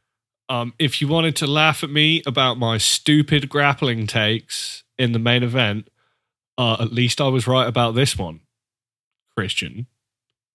um, 0.48 0.74
if 0.78 1.00
you 1.00 1.08
wanted 1.08 1.36
to 1.36 1.46
laugh 1.46 1.82
at 1.82 1.90
me 1.90 2.22
about 2.26 2.58
my 2.58 2.78
stupid 2.78 3.48
grappling 3.48 4.06
takes 4.06 4.84
in 4.98 5.12
the 5.12 5.18
main 5.18 5.42
event, 5.42 5.88
uh, 6.58 6.76
at 6.80 6.92
least 6.92 7.20
I 7.20 7.28
was 7.28 7.46
right 7.46 7.66
about 7.66 7.94
this 7.94 8.16
one, 8.18 8.40
Christian. 9.36 9.86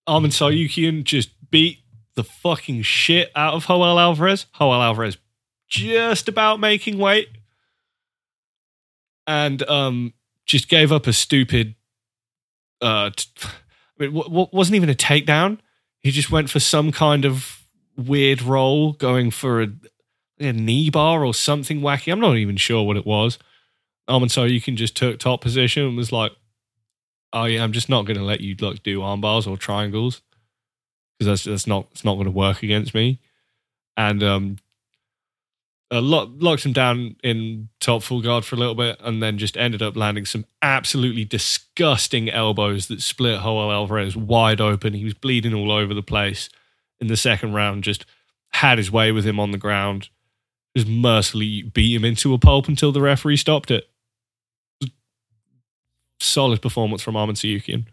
Arman 0.08 0.28
Tsarukyan 0.28 1.04
just 1.04 1.30
beat 1.52 1.80
the 2.16 2.24
fucking 2.24 2.82
shit 2.82 3.32
out 3.36 3.54
of 3.54 3.66
Joel 3.66 4.00
Alvarez. 4.00 4.46
Joel 4.58 4.82
Alvarez 4.82 5.18
just 5.68 6.28
about 6.28 6.60
making 6.60 6.98
weight. 6.98 7.30
And 9.28 9.62
um, 9.70 10.14
just 10.46 10.68
gave 10.68 10.92
up 10.92 11.06
a 11.06 11.14
stupid. 11.14 11.76
Uh, 12.82 13.12
t- 13.16 13.30
I 14.00 14.04
mean, 14.04 14.14
w- 14.14 14.28
w- 14.28 14.48
wasn't 14.52 14.76
even 14.76 14.90
a 14.90 14.96
takedown. 14.96 15.60
He 16.00 16.10
just 16.10 16.32
went 16.32 16.50
for 16.50 16.60
some 16.60 16.92
kind 16.92 17.26
of 17.26 17.59
weird 18.00 18.42
roll, 18.42 18.94
going 18.94 19.32
for 19.32 19.62
a, 19.62 19.68
a 20.40 20.54
knee 20.54 20.90
bar 20.90 21.26
or 21.26 21.34
something 21.34 21.82
wacky. 21.82 22.12
I'm 22.12 22.20
not 22.20 22.38
even 22.38 22.58
sure 22.58 22.84
what 22.84 22.98
it 22.98 23.06
was. 23.06 23.38
Um, 24.08 24.24
and 24.24 24.32
so 24.32 24.44
you 24.44 24.62
can 24.62 24.76
just 24.76 24.96
took 24.96 25.20
top 25.20 25.42
position 25.42 25.86
and 25.86 25.98
was 25.98 26.12
like, 26.12 26.32
"Oh 27.32 27.46
yeah, 27.46 27.64
I'm 27.64 27.74
just 27.74 27.90
not 27.90 28.06
going 28.06 28.18
to 28.18 28.24
let 28.24 28.42
you 28.42 28.56
like 28.60 28.82
do 28.82 29.02
arm 29.04 29.22
bars 29.22 29.46
or 29.46 29.58
triangles 29.58 30.22
because 31.18 31.28
that's 31.28 31.44
that's 31.44 31.68
not 31.68 31.88
it's 31.92 32.04
not 32.04 32.16
going 32.16 32.26
to 32.26 32.32
work 32.32 32.64
against 32.64 32.96
me." 32.96 33.20
And 33.96 34.24
um, 34.24 34.58
uh, 35.92 36.02
lock, 36.02 36.30
locked 36.38 36.66
him 36.66 36.74
down 36.74 37.18
in 37.24 37.70
top 37.80 38.02
full 38.02 38.22
guard 38.22 38.46
for 38.46 38.56
a 38.56 38.60
little 38.60 38.76
bit, 38.76 38.98
and 39.02 39.22
then 39.22 39.38
just 39.38 39.58
ended 39.58 39.82
up 39.82 39.96
landing 39.96 40.26
some 40.26 40.46
absolutely 40.62 41.26
disgusting 41.26 42.30
elbows 42.30 42.88
that 42.88 43.02
split 43.02 43.42
Joel 43.42 43.72
Alvarez 43.72 44.16
wide 44.16 44.62
open. 44.62 44.94
He 44.94 45.04
was 45.04 45.14
bleeding 45.14 45.54
all 45.54 45.72
over 45.72 45.94
the 45.94 46.02
place 46.02 46.50
in 47.00 47.08
the 47.08 47.18
second 47.18 47.54
round. 47.54 47.84
Just 47.84 48.06
had 48.50 48.78
his 48.78 48.92
way 48.92 49.12
with 49.12 49.26
him 49.26 49.40
on 49.40 49.52
the 49.52 49.58
ground. 49.58 50.10
Just 50.76 50.88
mercilessly 50.88 51.64
beat 51.64 51.96
him 51.96 52.06
into 52.06 52.34
a 52.34 52.38
pulp 52.38 52.68
until 52.68 52.92
the 52.92 53.02
referee 53.02 53.38
stopped 53.38 53.72
it. 53.72 53.90
Solid 56.20 56.62
performance 56.62 57.02
from 57.02 57.16
Arman 57.16 57.32
Tsarukyan. 57.32 57.86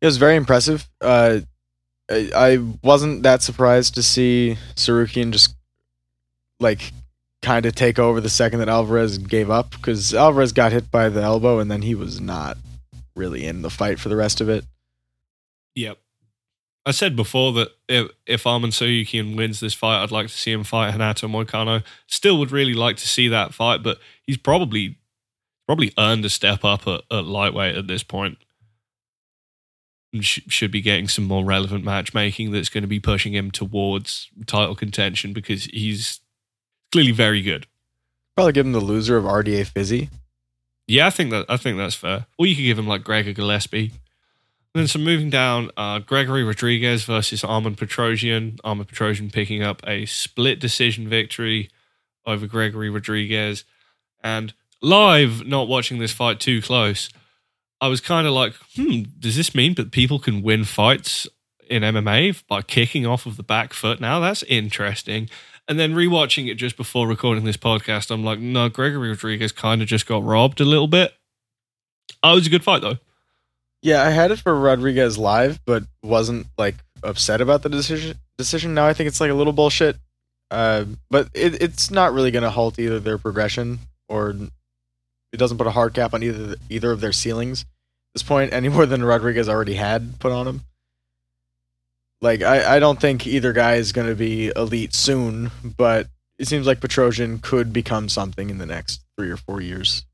It 0.00 0.06
was 0.06 0.16
very 0.16 0.36
impressive. 0.36 0.88
Uh, 1.00 1.40
I, 2.10 2.30
I 2.34 2.58
wasn't 2.82 3.24
that 3.24 3.42
surprised 3.42 3.94
to 3.96 4.02
see 4.02 4.56
Tsarukyan 4.76 5.32
just 5.32 5.54
like 6.60 6.92
kind 7.42 7.66
of 7.66 7.74
take 7.74 7.98
over 7.98 8.20
the 8.20 8.28
second 8.28 8.60
that 8.60 8.68
Alvarez 8.68 9.18
gave 9.18 9.50
up 9.50 9.70
because 9.70 10.14
Alvarez 10.14 10.52
got 10.52 10.72
hit 10.72 10.90
by 10.90 11.08
the 11.08 11.22
elbow 11.22 11.58
and 11.58 11.70
then 11.70 11.82
he 11.82 11.94
was 11.94 12.20
not 12.20 12.56
really 13.14 13.44
in 13.44 13.62
the 13.62 13.70
fight 13.70 13.98
for 13.98 14.08
the 14.08 14.16
rest 14.16 14.40
of 14.40 14.48
it. 14.48 14.64
Yep. 15.74 15.98
I 16.88 16.92
said 16.92 17.16
before 17.16 17.52
that 17.52 17.68
if, 17.86 18.10
if 18.26 18.44
Arman 18.44 18.68
Tsarukyan 18.68 19.36
wins 19.36 19.60
this 19.60 19.74
fight, 19.74 20.02
I'd 20.02 20.10
like 20.10 20.28
to 20.28 20.32
see 20.32 20.52
him 20.52 20.64
fight 20.64 20.92
Renato 20.92 21.28
Moicano. 21.28 21.84
Still 22.06 22.38
would 22.38 22.50
really 22.50 22.72
like 22.72 22.96
to 22.96 23.06
see 23.06 23.28
that 23.28 23.52
fight, 23.52 23.82
but 23.82 23.98
he's 24.22 24.38
probably 24.38 24.96
probably 25.66 25.92
earned 25.98 26.24
a 26.24 26.30
step 26.30 26.64
up 26.64 26.88
at, 26.88 27.02
at 27.10 27.26
lightweight 27.26 27.76
at 27.76 27.88
this 27.88 28.02
point. 28.02 28.38
Sh- 30.18 30.40
should 30.48 30.70
be 30.70 30.80
getting 30.80 31.08
some 31.08 31.24
more 31.24 31.44
relevant 31.44 31.84
matchmaking 31.84 32.52
that's 32.52 32.70
going 32.70 32.84
to 32.84 32.88
be 32.88 33.00
pushing 33.00 33.34
him 33.34 33.50
towards 33.50 34.30
title 34.46 34.74
contention 34.74 35.34
because 35.34 35.64
he's 35.64 36.20
clearly 36.90 37.12
very 37.12 37.42
good. 37.42 37.66
Probably 38.34 38.54
give 38.54 38.64
him 38.64 38.72
the 38.72 38.80
loser 38.80 39.18
of 39.18 39.24
RDA 39.24 39.66
Fizzy. 39.66 40.08
Yeah, 40.86 41.06
I 41.06 41.10
think 41.10 41.32
that 41.32 41.44
I 41.50 41.58
think 41.58 41.76
that's 41.76 41.96
fair. 41.96 42.24
Or 42.38 42.46
you 42.46 42.56
could 42.56 42.62
give 42.62 42.78
him 42.78 42.86
like 42.86 43.04
Gregor 43.04 43.34
Gillespie. 43.34 43.92
And 44.74 44.82
then 44.82 44.88
some 44.88 45.02
moving 45.04 45.30
down, 45.30 45.70
uh, 45.76 45.98
Gregory 46.00 46.44
Rodrigues 46.44 47.04
versus 47.04 47.42
Armen 47.42 47.74
Petrosyan. 47.74 48.58
Armen 48.62 48.84
Petrosyan 48.86 49.32
picking 49.32 49.62
up 49.62 49.82
a 49.86 50.04
split 50.06 50.60
decision 50.60 51.08
victory 51.08 51.70
over 52.26 52.46
Gregory 52.46 52.90
Rodrigues. 52.90 53.64
And 54.22 54.52
live, 54.82 55.46
not 55.46 55.68
watching 55.68 55.98
this 55.98 56.12
fight 56.12 56.38
too 56.38 56.60
close, 56.60 57.08
I 57.80 57.88
was 57.88 58.00
kind 58.00 58.26
of 58.26 58.32
like, 58.34 58.54
hmm, 58.76 59.02
does 59.18 59.36
this 59.36 59.54
mean 59.54 59.74
that 59.74 59.90
people 59.92 60.18
can 60.18 60.42
win 60.42 60.64
fights 60.64 61.26
in 61.68 61.82
MMA 61.82 62.42
by 62.46 62.62
kicking 62.62 63.06
off 63.06 63.26
of 63.26 63.36
the 63.36 63.42
back 63.42 63.72
foot 63.72 64.00
now? 64.00 64.20
That's 64.20 64.42
interesting. 64.44 65.30
And 65.66 65.78
then 65.78 65.94
rewatching 65.94 66.48
it 66.48 66.54
just 66.54 66.76
before 66.76 67.06
recording 67.06 67.44
this 67.44 67.56
podcast, 67.56 68.10
I'm 68.10 68.24
like, 68.24 68.38
no, 68.38 68.68
Gregory 68.68 69.10
Rodrigues 69.10 69.52
kind 69.52 69.82
of 69.82 69.88
just 69.88 70.06
got 70.06 70.24
robbed 70.24 70.60
a 70.60 70.64
little 70.64 70.88
bit. 70.88 71.14
Oh, 72.22 72.32
it 72.32 72.36
was 72.36 72.46
a 72.46 72.50
good 72.50 72.64
fight 72.64 72.82
though. 72.82 72.98
Yeah, 73.82 74.02
I 74.02 74.10
had 74.10 74.30
it 74.30 74.40
for 74.40 74.58
Rodrigues 74.58 75.18
live, 75.18 75.60
but 75.64 75.84
wasn't 76.02 76.46
like 76.56 76.76
upset 77.02 77.40
about 77.40 77.62
the 77.62 77.68
decision. 77.68 78.18
Decision 78.36 78.74
now, 78.74 78.86
I 78.86 78.92
think 78.92 79.08
it's 79.08 79.20
like 79.20 79.30
a 79.30 79.34
little 79.34 79.52
bullshit. 79.52 79.96
Uh, 80.50 80.84
but 81.10 81.28
it, 81.34 81.62
it's 81.62 81.90
not 81.90 82.12
really 82.12 82.30
going 82.30 82.42
to 82.42 82.50
halt 82.50 82.78
either 82.78 82.98
their 82.98 83.18
progression 83.18 83.78
or 84.08 84.34
it 85.32 85.36
doesn't 85.36 85.58
put 85.58 85.66
a 85.66 85.72
hard 85.72 85.92
cap 85.94 86.14
on 86.14 86.22
either 86.22 86.56
either 86.70 86.90
of 86.90 87.00
their 87.00 87.12
ceilings 87.12 87.62
at 87.62 87.66
this 88.14 88.22
point 88.22 88.52
any 88.52 88.68
more 88.68 88.86
than 88.86 89.04
Rodrigues 89.04 89.48
already 89.48 89.74
had 89.74 90.18
put 90.18 90.32
on 90.32 90.48
him. 90.48 90.62
Like 92.20 92.42
I, 92.42 92.76
I 92.76 92.78
don't 92.78 93.00
think 93.00 93.26
either 93.26 93.52
guy 93.52 93.74
is 93.74 93.92
going 93.92 94.08
to 94.08 94.14
be 94.14 94.50
elite 94.56 94.94
soon, 94.94 95.50
but 95.76 96.08
it 96.38 96.48
seems 96.48 96.66
like 96.66 96.80
Petrosyan 96.80 97.42
could 97.42 97.72
become 97.72 98.08
something 98.08 98.50
in 98.50 98.58
the 98.58 98.66
next 98.66 99.02
three 99.16 99.30
or 99.30 99.36
four 99.36 99.60
years. 99.60 100.04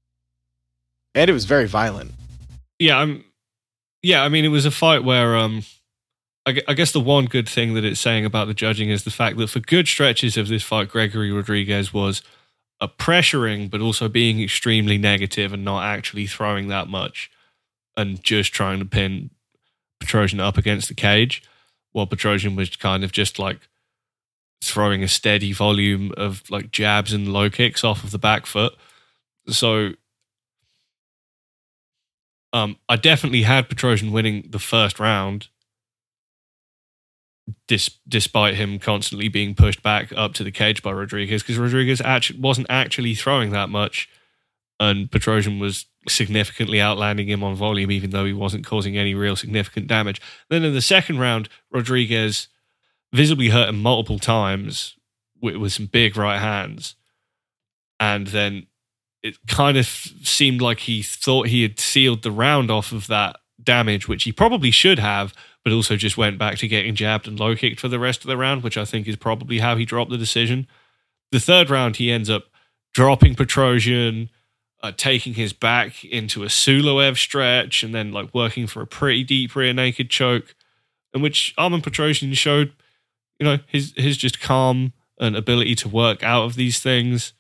And 1.15 1.31
it 1.31 1.33
was 1.33 1.45
very 1.45 1.67
violent. 1.67 2.13
Yeah, 2.79 2.99
I'm. 2.99 3.25
Yeah, 4.05 4.23
I 4.23 4.29
mean, 4.29 4.45
it 4.45 4.49
was 4.49 4.67
a 4.67 4.71
fight 4.71 5.03
where 5.03 5.35
um, 5.35 5.63
I, 6.45 6.61
I 6.69 6.75
guess 6.75 6.93
the 6.93 7.01
one 7.01 7.25
good 7.25 7.49
thing 7.49 7.73
that 7.73 7.87
it's 7.87 7.99
saying 7.99 8.27
about 8.27 8.49
the 8.49 8.53
judging 8.53 8.91
is 8.91 9.05
the 9.05 9.11
fact 9.11 9.39
that 9.39 9.49
for 9.49 9.61
good 9.61 9.89
stretches 9.89 10.37
of 10.37 10.47
this 10.47 10.63
fight, 10.63 10.91
Gregory 10.91 11.33
Rodrigues 11.33 11.95
was 11.95 12.23
a 12.83 12.87
pressuring, 12.87 13.71
but 13.71 13.81
also 13.81 14.11
being 14.11 14.43
extremely 14.43 14.99
negative 14.99 15.55
and 15.55 15.65
not 15.65 15.85
actually 15.85 16.27
throwing 16.27 16.69
that 16.69 16.87
much, 16.87 17.31
and 17.97 18.23
just 18.23 18.53
trying 18.53 18.79
to 18.79 18.85
pin 18.85 19.31
Petrosyan 20.03 20.39
up 20.39 20.59
against 20.59 20.89
the 20.89 20.95
cage, 20.95 21.43
while 21.93 22.07
Petrosyan 22.07 22.57
was 22.57 22.77
kind 22.77 23.05
of 23.05 23.11
just 23.11 23.39
like 23.39 23.71
throwing 24.63 25.03
a 25.03 25.09
steady 25.09 25.55
volume 25.55 26.13
of 26.19 26.43
like 26.51 26.71
jabs 26.71 27.15
and 27.15 27.33
low 27.33 27.49
kicks 27.49 27.83
off 27.83 28.05
of 28.05 28.11
the 28.11 28.19
back 28.19 28.45
foot. 28.45 28.75
So 29.49 29.93
um, 32.55 32.77
I 32.89 32.95
definitely 32.95 33.43
had 33.43 33.69
Petrosyan 33.69 34.13
winning 34.13 34.47
the 34.49 34.61
first 34.61 35.01
round, 35.01 35.49
dis- 37.67 37.99
despite 38.09 38.55
him 38.55 38.79
constantly 38.79 39.27
being 39.27 39.57
pushed 39.57 39.83
back 39.83 40.13
up 40.17 40.35
to 40.35 40.45
the 40.45 40.53
cage 40.53 40.81
by 40.81 40.93
Rodrigues, 40.93 41.43
because 41.43 41.59
Rodrigues 41.59 42.01
actually 42.01 42.39
wasn't 42.39 42.69
actually 42.71 43.17
throwing 43.17 43.51
that 43.51 43.71
much, 43.71 44.09
and 44.79 45.11
Petrosyan 45.11 45.61
was 45.61 45.87
significantly 46.09 46.81
outlanding 46.81 47.29
him 47.29 47.43
on 47.43 47.57
volume, 47.57 47.91
even 47.91 48.11
though 48.11 48.25
he 48.25 48.33
wasn't 48.33 48.65
causing 48.65 48.97
any 48.97 49.17
real 49.17 49.35
significant 49.35 49.89
damage. 49.89 50.21
Then 50.49 50.63
in 50.63 50.75
the 50.75 50.81
second 50.81 51.19
round, 51.19 51.49
Rodrigues 51.73 52.47
visibly 53.13 53.49
hurt 53.49 53.69
him 53.69 53.83
multiple 53.83 54.21
times 54.21 54.95
with, 55.41 55.57
with 55.57 55.73
some 55.73 55.87
big 55.87 56.17
right 56.17 56.39
hands, 56.39 56.95
and 57.99 58.29
then 58.29 58.69
it 59.25 59.39
kind 59.47 59.79
of 59.79 59.87
seemed 59.87 60.61
like 60.61 60.81
he 60.81 61.03
thought 61.03 61.49
he 61.49 61.63
had 61.63 61.81
sealed 61.81 62.23
the 62.23 62.31
round 62.31 62.71
off 62.71 62.93
of 62.93 63.07
that 63.07 63.37
damage, 63.61 64.07
which 64.07 64.25
he 64.25 64.33
probably 64.33 64.71
should 64.71 64.99
have, 64.99 65.33
but 65.65 65.73
also 65.73 65.97
just 65.97 66.19
went 66.19 66.37
back 66.37 66.59
to 66.59 66.69
getting 66.69 66.95
jabbed 66.95 67.27
and 67.27 67.41
low 67.41 67.57
kicked 67.57 67.81
for 67.81 67.89
the 67.89 67.99
rest 67.99 68.21
of 68.21 68.27
the 68.27 68.37
round, 68.37 68.63
which 68.63 68.77
I 68.77 68.85
think 68.85 69.09
is 69.09 69.17
probably 69.17 69.61
how 69.61 69.77
he 69.77 69.87
dropped 69.87 70.11
the 70.11 70.19
decision. 70.19 70.67
The 71.33 71.41
third 71.41 71.71
round, 71.71 71.97
he 71.97 72.13
ends 72.13 72.29
up 72.29 72.45
dropping 72.93 73.35
Petrosyan, 73.35 74.29
uh, 74.83 74.93
taking 74.95 75.33
his 75.33 75.55
back 75.55 76.05
into 76.05 76.43
a 76.43 76.49
Suloev 76.49 77.17
stretch, 77.17 77.83
and 77.83 77.95
then 77.95 78.13
like 78.13 78.35
working 78.35 78.67
for 78.67 78.83
a 78.83 78.87
pretty 78.87 79.25
deep 79.25 79.57
rear 79.57 79.73
naked 79.73 80.11
choke, 80.11 80.55
in 81.15 81.23
which 81.23 81.55
Armen 81.57 81.81
Petrosyan 81.81 82.37
showed, 82.37 82.75
you 83.39 83.47
know, 83.47 83.59
his 83.67 83.95
his 83.97 84.19
just 84.19 84.39
calm 84.39 84.93
and 85.19 85.35
ability 85.35 85.77
to 85.77 85.89
work 85.89 86.23
out 86.23 86.45
of 86.45 86.57
these 86.57 86.81
things. 86.81 87.33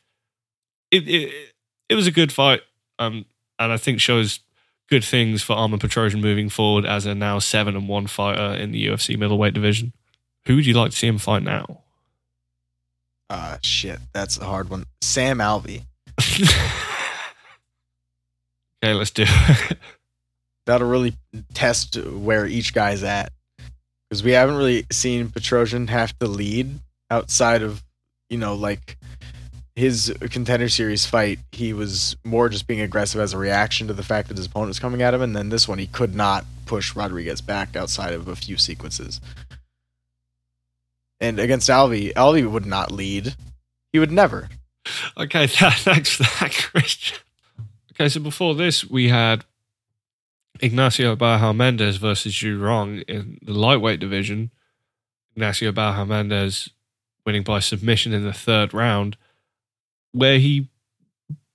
It, 0.90 1.06
it 1.06 1.53
it 1.88 1.94
was 1.94 2.06
a 2.06 2.12
good 2.12 2.32
fight, 2.32 2.60
um, 2.98 3.24
and 3.58 3.72
I 3.72 3.76
think 3.76 4.00
shows 4.00 4.40
good 4.88 5.04
things 5.04 5.42
for 5.42 5.54
Armen 5.54 5.78
Petrosyan 5.78 6.20
moving 6.20 6.48
forward 6.48 6.84
as 6.84 7.06
a 7.06 7.14
now 7.14 7.38
seven 7.38 7.76
and 7.76 7.88
one 7.88 8.06
fighter 8.06 8.54
in 8.54 8.72
the 8.72 8.86
UFC 8.86 9.18
middleweight 9.18 9.54
division. 9.54 9.92
Who 10.46 10.56
would 10.56 10.66
you 10.66 10.74
like 10.74 10.90
to 10.90 10.96
see 10.96 11.06
him 11.06 11.18
fight 11.18 11.42
now? 11.42 11.80
Ah, 13.30 13.58
shit, 13.62 13.98
that's 14.12 14.38
a 14.38 14.44
hard 14.44 14.68
one. 14.68 14.84
Sam 15.00 15.38
Alvey. 15.38 15.84
okay, 18.82 18.94
let's 18.94 19.10
do 19.10 19.24
it. 19.26 19.78
That'll 20.66 20.88
really 20.88 21.14
test 21.52 21.96
where 21.96 22.46
each 22.46 22.74
guy's 22.74 23.02
at. 23.02 23.32
Because 24.08 24.22
we 24.22 24.32
haven't 24.32 24.56
really 24.56 24.84
seen 24.92 25.28
Petrosyan 25.28 25.88
have 25.88 26.16
to 26.18 26.26
lead 26.26 26.78
outside 27.10 27.62
of, 27.62 27.82
you 28.28 28.38
know, 28.38 28.54
like 28.54 28.96
his 29.76 30.14
contender 30.30 30.68
series 30.68 31.04
fight. 31.04 31.38
He 31.52 31.72
was 31.72 32.16
more 32.24 32.48
just 32.48 32.66
being 32.66 32.80
aggressive 32.80 33.20
as 33.20 33.32
a 33.32 33.38
reaction 33.38 33.88
to 33.88 33.92
the 33.92 34.02
fact 34.02 34.28
that 34.28 34.36
his 34.36 34.46
opponent 34.46 34.68
was 34.68 34.78
coming 34.78 35.02
at 35.02 35.14
him. 35.14 35.22
And 35.22 35.34
then 35.34 35.48
this 35.48 35.66
one, 35.66 35.78
he 35.78 35.86
could 35.86 36.14
not 36.14 36.44
push 36.66 36.94
Rodrigues 36.94 37.40
back 37.40 37.74
outside 37.76 38.12
of 38.12 38.28
a 38.28 38.36
few 38.36 38.56
sequences. 38.56 39.20
And 41.20 41.38
against 41.38 41.68
Alvey, 41.68 42.12
Alvey 42.14 42.48
would 42.48 42.66
not 42.66 42.92
lead. 42.92 43.34
He 43.92 43.98
would 43.98 44.12
never. 44.12 44.48
okay, 45.16 45.46
th- 45.46 45.74
thanks 45.74 46.10
for 46.10 46.22
that, 46.22 46.52
Christian. 46.52 47.18
Okay, 47.92 48.08
so 48.08 48.20
before 48.20 48.54
this, 48.54 48.84
we 48.84 49.08
had 49.08 49.44
Ignacio 50.60 51.16
Bahamondes 51.16 51.98
versus 51.98 52.34
Zhu 52.34 52.60
Rong 52.60 52.98
in 53.08 53.38
the 53.42 53.52
lightweight 53.52 54.00
division. 54.00 54.50
Ignacio 55.34 55.72
Bahamondes 55.72 56.70
winning 57.24 57.42
by 57.42 57.58
submission 57.60 58.12
in 58.12 58.24
the 58.24 58.32
third 58.32 58.74
round, 58.74 59.16
where 60.14 60.38
he 60.38 60.68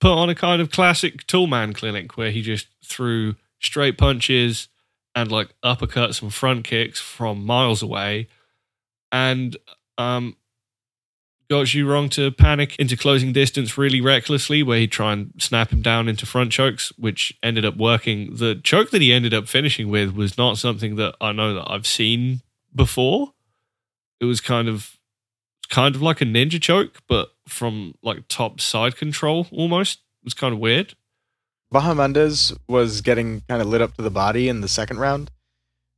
put 0.00 0.12
on 0.12 0.28
a 0.28 0.34
kind 0.34 0.60
of 0.60 0.70
classic 0.70 1.26
toolman 1.26 1.74
clinic 1.74 2.16
where 2.16 2.30
he 2.30 2.42
just 2.42 2.68
threw 2.84 3.34
straight 3.58 3.98
punches 3.98 4.68
and 5.14 5.32
like 5.32 5.48
uppercuts 5.64 6.22
and 6.22 6.32
front 6.32 6.64
kicks 6.64 7.00
from 7.00 7.44
miles 7.44 7.82
away. 7.82 8.28
And 9.10 9.56
um 9.98 10.36
got 11.48 11.66
Zhurong 11.66 12.08
to 12.12 12.30
panic 12.30 12.76
into 12.78 12.96
closing 12.96 13.32
distance 13.32 13.76
really 13.76 14.00
recklessly 14.00 14.62
where 14.62 14.78
he'd 14.78 14.92
try 14.92 15.12
and 15.12 15.32
snap 15.38 15.72
him 15.72 15.82
down 15.82 16.08
into 16.08 16.24
front 16.24 16.52
chokes 16.52 16.92
which 16.96 17.36
ended 17.42 17.64
up 17.64 17.76
working. 17.76 18.36
The 18.36 18.60
choke 18.62 18.90
that 18.90 19.02
he 19.02 19.12
ended 19.12 19.34
up 19.34 19.48
finishing 19.48 19.88
with 19.88 20.14
was 20.14 20.38
not 20.38 20.58
something 20.58 20.96
that 20.96 21.16
i 21.20 21.32
know 21.32 21.54
that 21.54 21.70
i've 21.70 21.86
seen 21.86 22.42
before. 22.74 23.32
It 24.20 24.26
was 24.26 24.40
kind 24.40 24.68
of 24.68 24.99
kind 25.70 25.94
of 25.94 26.02
like 26.02 26.20
a 26.20 26.24
ninja 26.24 26.60
choke 26.60 26.98
but 27.08 27.30
from 27.46 27.94
like 28.02 28.26
top 28.28 28.60
side 28.60 28.96
control 28.96 29.46
almost 29.52 30.00
it 30.22 30.24
was 30.24 30.34
kind 30.34 30.52
of 30.52 30.60
weird 30.60 30.94
Bahamondes 31.72 32.56
was 32.68 33.00
getting 33.00 33.42
kind 33.48 33.62
of 33.62 33.68
lit 33.68 33.80
up 33.80 33.94
to 33.94 34.02
the 34.02 34.10
body 34.10 34.48
in 34.48 34.60
the 34.60 34.68
second 34.68 34.98
round. 34.98 35.30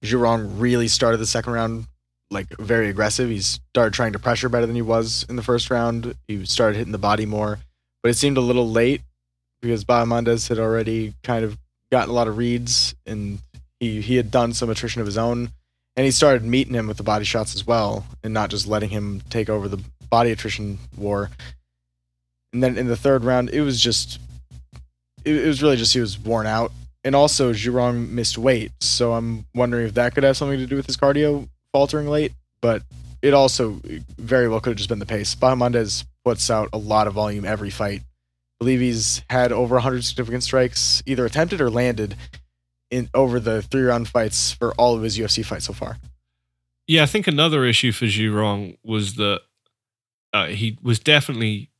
Zhurong 0.05 0.61
really 0.61 0.89
started 0.89 1.19
the 1.19 1.27
second 1.27 1.55
round 1.55 1.87
like 2.31 2.47
very 2.59 2.89
aggressive. 2.89 3.31
He 3.31 3.41
started 3.41 3.95
trying 3.95 4.13
to 4.13 4.19
pressure 4.19 4.49
better 4.49 4.67
than 4.67 4.77
he 4.77 4.83
was 4.83 5.25
in 5.29 5.37
the 5.37 5.43
first 5.43 5.71
round. 5.71 6.15
He 6.29 6.45
started 6.45 6.77
hitting 6.77 6.93
the 6.93 6.99
body 6.99 7.25
more, 7.25 7.61
but 8.03 8.11
it 8.11 8.17
seemed 8.17 8.37
a 8.37 8.43
little 8.43 8.71
late 8.71 9.03
because 9.63 9.85
Bahamondes 9.85 10.49
had 10.49 10.59
already 10.59 11.15
kind 11.23 11.45
of 11.45 11.57
gotten 11.91 12.11
a 12.11 12.15
lot 12.15 12.29
of 12.29 12.37
reads 12.37 12.95
and 13.07 13.39
he 13.81 14.01
he 14.01 14.17
had 14.17 14.31
done 14.31 14.53
some 14.53 14.69
attrition 14.69 15.01
of 15.01 15.07
his 15.07 15.19
own 15.19 15.53
and 15.97 16.05
he 16.05 16.11
started 16.11 16.45
meeting 16.45 16.75
him 16.75 16.87
with 16.87 16.97
the 16.97 17.03
body 17.03 17.25
shots 17.25 17.55
as 17.55 17.67
well 17.67 18.07
and 18.23 18.33
not 18.33 18.51
just 18.51 18.67
letting 18.67 18.91
him 18.91 19.23
take 19.31 19.49
over 19.49 19.69
the 19.69 19.83
body 20.09 20.31
attrition 20.31 20.79
war. 20.97 21.31
And 22.53 22.63
then 22.63 22.77
in 22.77 22.87
the 22.87 22.97
third 22.97 23.25
round, 23.25 23.51
it 23.51 23.63
was 23.63 23.81
just 23.81 24.21
it, 25.25 25.37
it 25.37 25.47
was 25.47 25.63
really 25.63 25.77
just 25.77 25.95
he 25.95 26.01
was 26.01 26.19
worn 26.19 26.47
out. 26.47 26.73
And 27.05 27.17
also, 27.17 27.53
Zhurong 27.53 28.11
missed 28.11 28.39
weight, 28.39 28.71
so 28.81 29.15
I'm 29.15 29.45
wondering 29.55 29.87
if 29.89 29.95
that 29.95 30.15
could 30.15 30.23
have 30.23 30.37
something 30.37 30.59
to 30.59 30.67
do 30.67 30.77
with 30.77 30.87
his 30.87 30.97
cardio 30.97 31.49
faltering 31.73 32.07
late. 32.07 32.33
But 32.61 32.83
it 33.23 33.35
also 33.35 33.81
very 34.19 34.49
well 34.49 34.61
could 34.61 34.71
have 34.71 34.77
just 34.77 34.89
been 34.89 35.01
the 35.01 35.07
pace. 35.07 35.35
Bahamondes 35.35 36.05
puts 36.25 36.49
out 36.49 36.69
a 36.73 36.79
lot 36.79 37.09
of 37.09 37.15
volume 37.15 37.45
every 37.45 37.71
fight. 37.71 38.03
I 38.03 38.65
believe 38.65 38.79
he's 38.79 39.23
had 39.29 39.51
over 39.51 39.75
100 39.75 40.05
significant 40.05 40.45
strikes, 40.45 41.03
either 41.05 41.27
attempted 41.27 41.61
or 41.61 41.71
landed, 41.71 42.15
in 42.93 43.09
over 43.15 43.41
the 43.41 43.63
three 43.63 43.83
round 43.83 44.07
fights 44.07 44.53
for 44.53 44.73
all 44.75 44.95
of 44.95 45.03
his 45.03 45.19
UFC 45.19 45.45
fights 45.45 45.65
so 45.65 45.73
far. 45.73 45.97
Yeah, 46.87 47.03
I 47.03 47.07
think 47.07 47.27
another 47.27 47.65
issue 47.65 47.91
for 47.91 48.05
Zhurong 48.05 48.77
was 48.85 49.15
that 49.15 49.41
uh, 50.33 50.47
he 50.47 50.79
was 50.83 50.99
definitely 50.99 51.71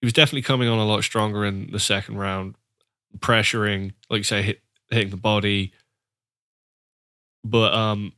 he 0.00 0.06
was 0.06 0.12
definitely 0.12 0.42
coming 0.42 0.68
on 0.68 0.78
a 0.78 0.84
lot 0.84 1.02
stronger 1.02 1.44
in 1.44 1.70
the 1.72 1.80
second 1.80 2.18
round, 2.18 2.54
pressuring, 3.18 3.94
like 4.10 4.18
you 4.18 4.24
say, 4.24 4.42
hit, 4.42 4.60
hitting 4.90 5.10
the 5.10 5.16
body. 5.16 5.72
But 7.42 7.72
um, 7.72 8.12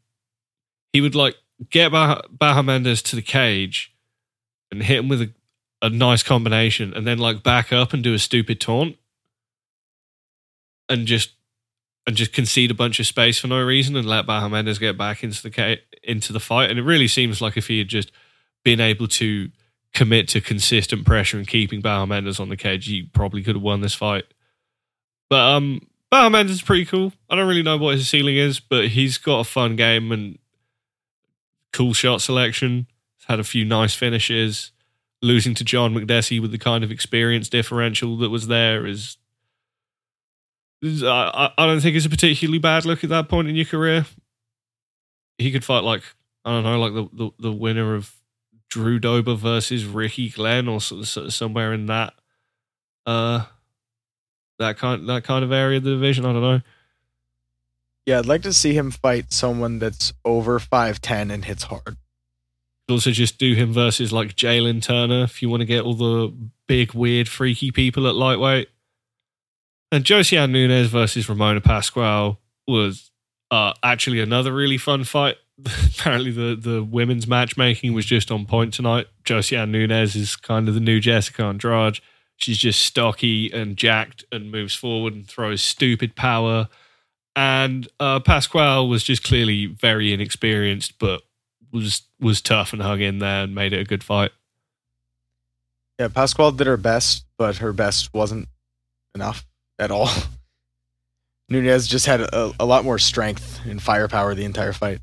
he 0.93 1.01
would 1.01 1.15
like 1.15 1.37
get 1.71 1.93
bah- 1.93 2.23
Bahamondes 2.37 3.03
to 3.05 3.17
the 3.17 3.23
cage 3.23 3.95
and 4.73 4.83
hit 4.83 4.99
him 4.99 5.09
with 5.09 5.23
a, 5.23 5.33
a 5.81 5.91
nice 5.91 6.25
combination, 6.25 6.93
and 6.93 7.07
then 7.07 7.19
like 7.19 7.45
back 7.45 7.73
up 7.73 7.93
and 7.93 8.03
do 8.03 8.15
a 8.15 8.19
stupid 8.19 8.61
taunt, 8.61 8.97
and 10.89 11.07
just 11.07 11.31
and 12.11 12.17
just 12.17 12.33
concede 12.33 12.73
a 12.73 12.75
bunch 12.75 12.99
of 12.99 13.07
space 13.07 13.39
for 13.39 13.47
no 13.47 13.63
reason 13.63 13.95
and 13.95 14.05
let 14.05 14.27
Bahamondes 14.27 14.81
get 14.81 14.99
back 14.99 15.23
into 15.23 15.49
the 15.49 15.79
into 16.03 16.33
the 16.33 16.41
fight. 16.41 16.69
And 16.69 16.77
it 16.77 16.83
really 16.83 17.07
seems 17.07 17.41
like 17.41 17.57
if 17.57 17.69
he 17.69 17.79
had 17.79 17.87
just 17.87 18.11
been 18.65 18.81
able 18.81 19.07
to 19.07 19.49
commit 19.95 20.27
to 20.31 20.41
consistent 20.41 21.07
pressure 21.07 21.39
and 21.39 21.47
keeping 21.47 21.81
Bahamondes 21.81 22.41
on 22.41 22.49
the 22.49 22.57
cage, 22.57 22.87
he 22.87 23.05
probably 23.05 23.45
could 23.45 23.55
have 23.55 23.63
won 23.63 23.81
this 23.81 23.95
fight. 23.95 24.25
But 25.29 25.39
um, 25.39 25.87
Bahamondes 26.13 26.51
is 26.51 26.63
pretty 26.63 26.85
cool. 26.85 27.13
I 27.31 27.37
don't 27.37 27.47
really 27.47 27.63
know 27.63 27.77
what 27.77 27.95
his 27.95 28.09
ceiling 28.09 28.37
is, 28.37 28.59
but 28.59 28.89
he's 28.89 29.17
got 29.17 29.39
a 29.39 29.45
fun 29.45 29.77
game 29.77 30.11
and 30.11 30.37
cool 31.73 31.93
shot 31.93 32.23
selection. 32.23 32.89
He's 33.19 33.27
had 33.27 33.39
a 33.39 33.45
few 33.45 33.65
nice 33.65 33.95
finishes. 33.95 34.73
Losing 35.23 35.55
to 35.55 35.63
John 35.63 35.95
Makdessi 35.95 36.43
with 36.43 36.51
the 36.51 36.59
kind 36.59 36.83
of 36.83 36.91
experience 36.91 37.49
differential 37.49 38.17
that 38.17 38.31
was 38.31 38.49
there 38.49 38.85
is. 38.85 39.17
Is- 40.83 41.05
I, 41.05 41.51
I 41.57 41.67
don't 41.67 41.81
think 41.81 41.97
it's 41.97 42.07
a 42.07 42.11
particularly 42.11 42.59
bad 42.59 42.85
look 42.85 43.03
at 43.05 43.11
that 43.11 43.29
point 43.29 43.49
in 43.49 43.57
your 43.57 43.65
career. 43.67 44.07
He 45.39 45.51
could 45.53 45.65
fight 45.65 45.85
like 45.85 46.03
I 46.45 46.51
don't 46.53 46.65
know, 46.65 46.79
like 46.81 46.95
the 46.95 47.09
the, 47.13 47.31
the 47.39 47.53
winner 47.53 47.95
of 47.95 48.15
Drew 48.69 48.99
Dober 48.99 49.35
versus 49.35 49.85
Ricky 49.85 50.29
Glenn 50.31 50.69
or 50.69 50.81
so, 50.81 51.03
so- 51.03 51.29
somewhere 51.29 51.73
in 51.73 51.87
that 51.87 52.15
uh 53.07 53.45
that 54.59 54.77
kind 54.79 55.09
that 55.09 55.25
kind 55.25 55.45
of 55.45 55.53
area 55.53 55.79
of 55.79 55.85
the 55.85 55.91
division. 55.91 56.25
I 56.27 56.33
don't 56.33 56.43
know. 56.43 56.61
Yeah, 58.07 58.19
I'd 58.19 58.27
like 58.27 58.43
to 58.43 58.53
see 58.53 58.73
him 58.75 58.91
fight 58.91 59.33
someone 59.33 59.79
that's 59.79 60.13
over 60.25 60.59
5'10 60.59 61.31
and 61.33 61.45
hits 61.45 61.65
hard. 61.65 61.97
Also 62.91 63.11
just 63.13 63.39
do 63.39 63.55
him 63.55 63.73
versus 63.73 64.13
like 64.13 64.35
Jalen 64.35 64.83
Turner 64.83 65.23
if 65.25 65.43
you 65.43 65.49
want 65.49 65.61
to 65.61 65.67
get 65.67 65.85
all 65.85 65.95
the 65.95 66.35
big, 66.67 66.93
weird, 66.93 67.29
freaky 67.29 67.71
people 67.71 68.09
at 68.09 68.15
lightweight. 68.17 68.69
And 69.93 70.05
Josiane 70.05 70.51
Nunes 70.51 70.89
versus 70.89 71.29
Ramona 71.29 71.61
Pasquale 71.61 72.39
was 72.67 73.11
uh, 73.51 73.73
actually 73.83 74.21
another 74.21 74.53
really 74.53 74.79
fun 74.79 75.05
fight. 75.05 75.37
Apparently, 75.99 76.31
the, 76.31 76.57
the 76.57 76.83
women's 76.83 77.27
matchmaking 77.27 77.93
was 77.93 78.07
just 78.07 78.31
on 78.31 78.47
point 78.47 78.73
tonight. 78.73 79.07
Josiane 79.25 79.71
Nunes 79.71 80.15
is 80.15 80.37
kind 80.37 80.69
of 80.69 80.75
the 80.75 80.81
new 80.81 81.01
Jessica 81.01 81.43
Andrade. 81.43 81.99
She's 82.37 82.59
just 82.59 82.83
stocky 82.83 83.51
and 83.53 83.77
jacked 83.77 84.25
and 84.33 84.51
moves 84.51 84.75
forward 84.75 85.13
and 85.13 85.27
throws 85.27 85.61
stupid 85.61 86.15
power. 86.15 86.69
And 87.37 87.89
uh, 87.99 88.21
Pasquale 88.21 88.89
was 88.89 89.03
just 89.03 89.25
clearly 89.25 89.67
very 89.67 90.13
inexperienced, 90.13 90.99
but 90.99 91.23
was 91.73 92.03
was 92.19 92.41
tough 92.41 92.73
and 92.73 92.83
hung 92.83 93.01
in 93.01 93.19
there 93.19 93.45
and 93.45 93.55
made 93.55 93.73
it 93.73 93.81
a 93.81 93.85
good 93.85 94.03
fight. 94.03 94.33
Yeah, 95.99 96.09
Pasquale 96.09 96.57
did 96.57 96.67
her 96.67 96.77
best, 96.77 97.25
but 97.37 97.59
her 97.59 97.73
best 97.73 98.13
wasn't 98.15 98.49
enough 99.15 99.45
at 99.81 99.91
all. 99.91 100.09
Nunes 101.49 101.89
just 101.89 102.07
had 102.07 102.21
a, 102.21 102.53
a 102.61 102.65
lot 102.65 102.85
more 102.85 102.99
strength 102.99 103.61
and 103.65 103.83
firepower 103.83 104.35
the 104.37 104.45
entire 104.45 104.73
fight. 104.73 105.01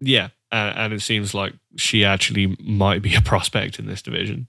Yeah, 0.00 0.28
and, 0.50 0.78
and 0.78 0.92
it 0.92 1.00
seems 1.00 1.32
like 1.32 1.54
she 1.76 2.04
actually 2.04 2.56
might 2.60 3.00
be 3.00 3.14
a 3.14 3.20
prospect 3.24 3.78
in 3.78 3.86
this 3.86 4.02
division. 4.02 4.48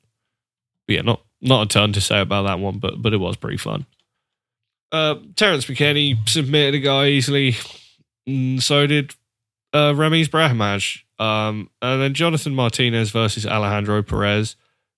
But 0.87 0.95
yeah, 0.95 1.01
not 1.01 1.21
not 1.39 1.63
a 1.63 1.67
ton 1.67 1.93
to 1.93 2.01
say 2.01 2.19
about 2.19 2.43
that 2.43 2.59
one, 2.59 2.79
but 2.79 3.01
but 3.01 3.13
it 3.13 3.17
was 3.17 3.37
pretty 3.37 3.57
fun. 3.57 3.85
Uh, 4.91 5.15
Terrance 5.35 5.65
McKinney 5.65 6.27
submitted 6.27 6.75
a 6.75 6.79
guy 6.79 7.07
easily. 7.07 7.55
So 8.59 8.85
did 8.85 9.15
uh, 9.73 9.93
Ramiz 9.93 10.27
Brahimaj. 10.27 11.01
Um, 11.19 11.69
and 11.81 12.01
then 12.01 12.13
Jonathan 12.13 12.53
Martinez 12.53 13.11
versus 13.11 13.45
Alejandro 13.45 14.03
Perez 14.03 14.55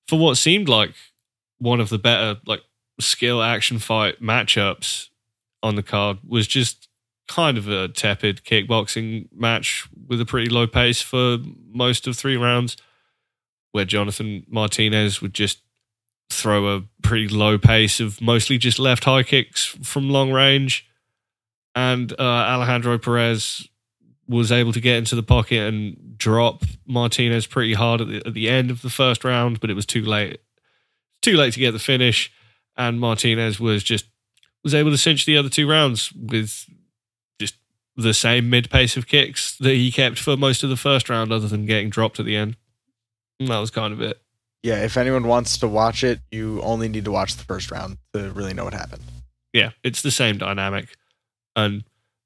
for 0.08 0.20
what 0.20 0.36
seemed 0.36 0.70
like 0.70 0.94
one 1.60 1.80
of 1.80 1.90
the 1.90 1.98
better 1.98 2.40
like 2.46 2.62
skill 3.00 3.42
action 3.42 3.80
fight 3.80 4.22
matchups 4.22 5.10
on 5.62 5.76
the 5.76 5.84
card 5.84 6.20
was 6.28 6.48
just 6.48 6.88
kind 7.28 7.58
of 7.58 7.68
a 7.68 7.88
tepid 7.88 8.44
kickboxing 8.44 9.28
match 9.34 9.88
with 10.08 10.22
a 10.22 10.26
pretty 10.26 10.50
low 10.50 10.68
pace 10.68 11.02
for 11.02 11.38
most 11.72 12.08
of 12.08 12.16
three 12.16 12.38
rounds, 12.38 12.78
where 13.72 13.86
Jonathan 13.86 14.46
Martinez 14.48 15.22
would 15.22 15.34
just 15.34 15.62
throw 16.30 16.76
a 16.76 16.84
pretty 17.02 17.28
low 17.28 17.58
pace 17.58 18.00
of 18.00 18.22
mostly 18.22 18.58
just 18.58 18.80
left 18.80 19.04
high 19.04 19.24
kicks 19.24 19.66
from 19.66 20.10
long 20.10 20.32
range. 20.32 20.88
And 21.74 22.12
uh, 22.14 22.24
Alejandro 22.24 22.98
Perez 22.98 23.68
was 24.28 24.52
able 24.52 24.74
to 24.74 24.80
get 24.80 24.98
into 24.98 25.16
the 25.16 25.24
pocket 25.24 25.60
and 25.60 26.18
drop 26.18 26.64
Martinez 26.88 27.46
pretty 27.46 27.74
hard 27.74 28.02
at 28.02 28.08
the, 28.08 28.24
at 28.26 28.34
the 28.34 28.50
end 28.50 28.72
of 28.72 28.82
the 28.82 28.90
first 28.90 29.24
round, 29.24 29.60
but 29.60 29.70
it 29.70 29.76
was 29.76 29.86
too 29.86 30.04
late. 30.04 30.40
Too 31.22 31.36
late 31.36 31.54
to 31.54 31.60
get 31.60 31.72
the 31.72 31.80
finish, 31.80 32.32
and 32.78 33.00
Martinez 33.00 33.60
was 33.60 33.84
just 33.84 34.06
was 34.64 34.74
able 34.74 34.92
to 34.92 34.98
cinch 34.98 35.26
the 35.26 35.38
other 35.38 35.50
two 35.50 35.70
rounds 35.70 36.12
with 36.14 36.66
just 37.40 37.56
the 37.96 38.14
same 38.14 38.50
mid 38.50 38.70
pace 38.70 38.98
of 38.98 39.08
kicks 39.08 39.58
that 39.58 39.76
he 39.76 39.92
kept 39.92 40.20
for 40.20 40.36
most 40.36 40.64
of 40.64 40.70
the 40.70 40.78
first 40.78 41.10
round, 41.10 41.32
other 41.32 41.48
than 41.48 41.66
getting 41.66 41.90
dropped 41.90 42.20
at 42.20 42.26
the 42.26 42.36
end. 42.36 42.58
And 43.40 43.50
that 43.50 43.60
was 43.60 43.72
kind 43.72 43.94
of 43.94 44.02
it. 44.02 44.20
Yeah, 44.64 44.84
if 44.84 44.98
anyone 44.98 45.28
wants 45.28 45.60
to 45.60 45.68
watch 45.68 46.04
it, 46.04 46.22
you 46.32 46.60
only 46.62 46.90
need 46.90 47.06
to 47.06 47.12
watch 47.12 47.36
the 47.36 47.44
first 47.44 47.70
round 47.70 47.98
to 48.14 48.32
really 48.32 48.54
know 48.54 48.64
what 48.64 48.74
happened. 48.74 49.04
Yeah, 49.54 49.72
it's 49.84 50.02
the 50.02 50.12
same 50.12 50.38
dynamic, 50.38 50.90
and 51.56 51.84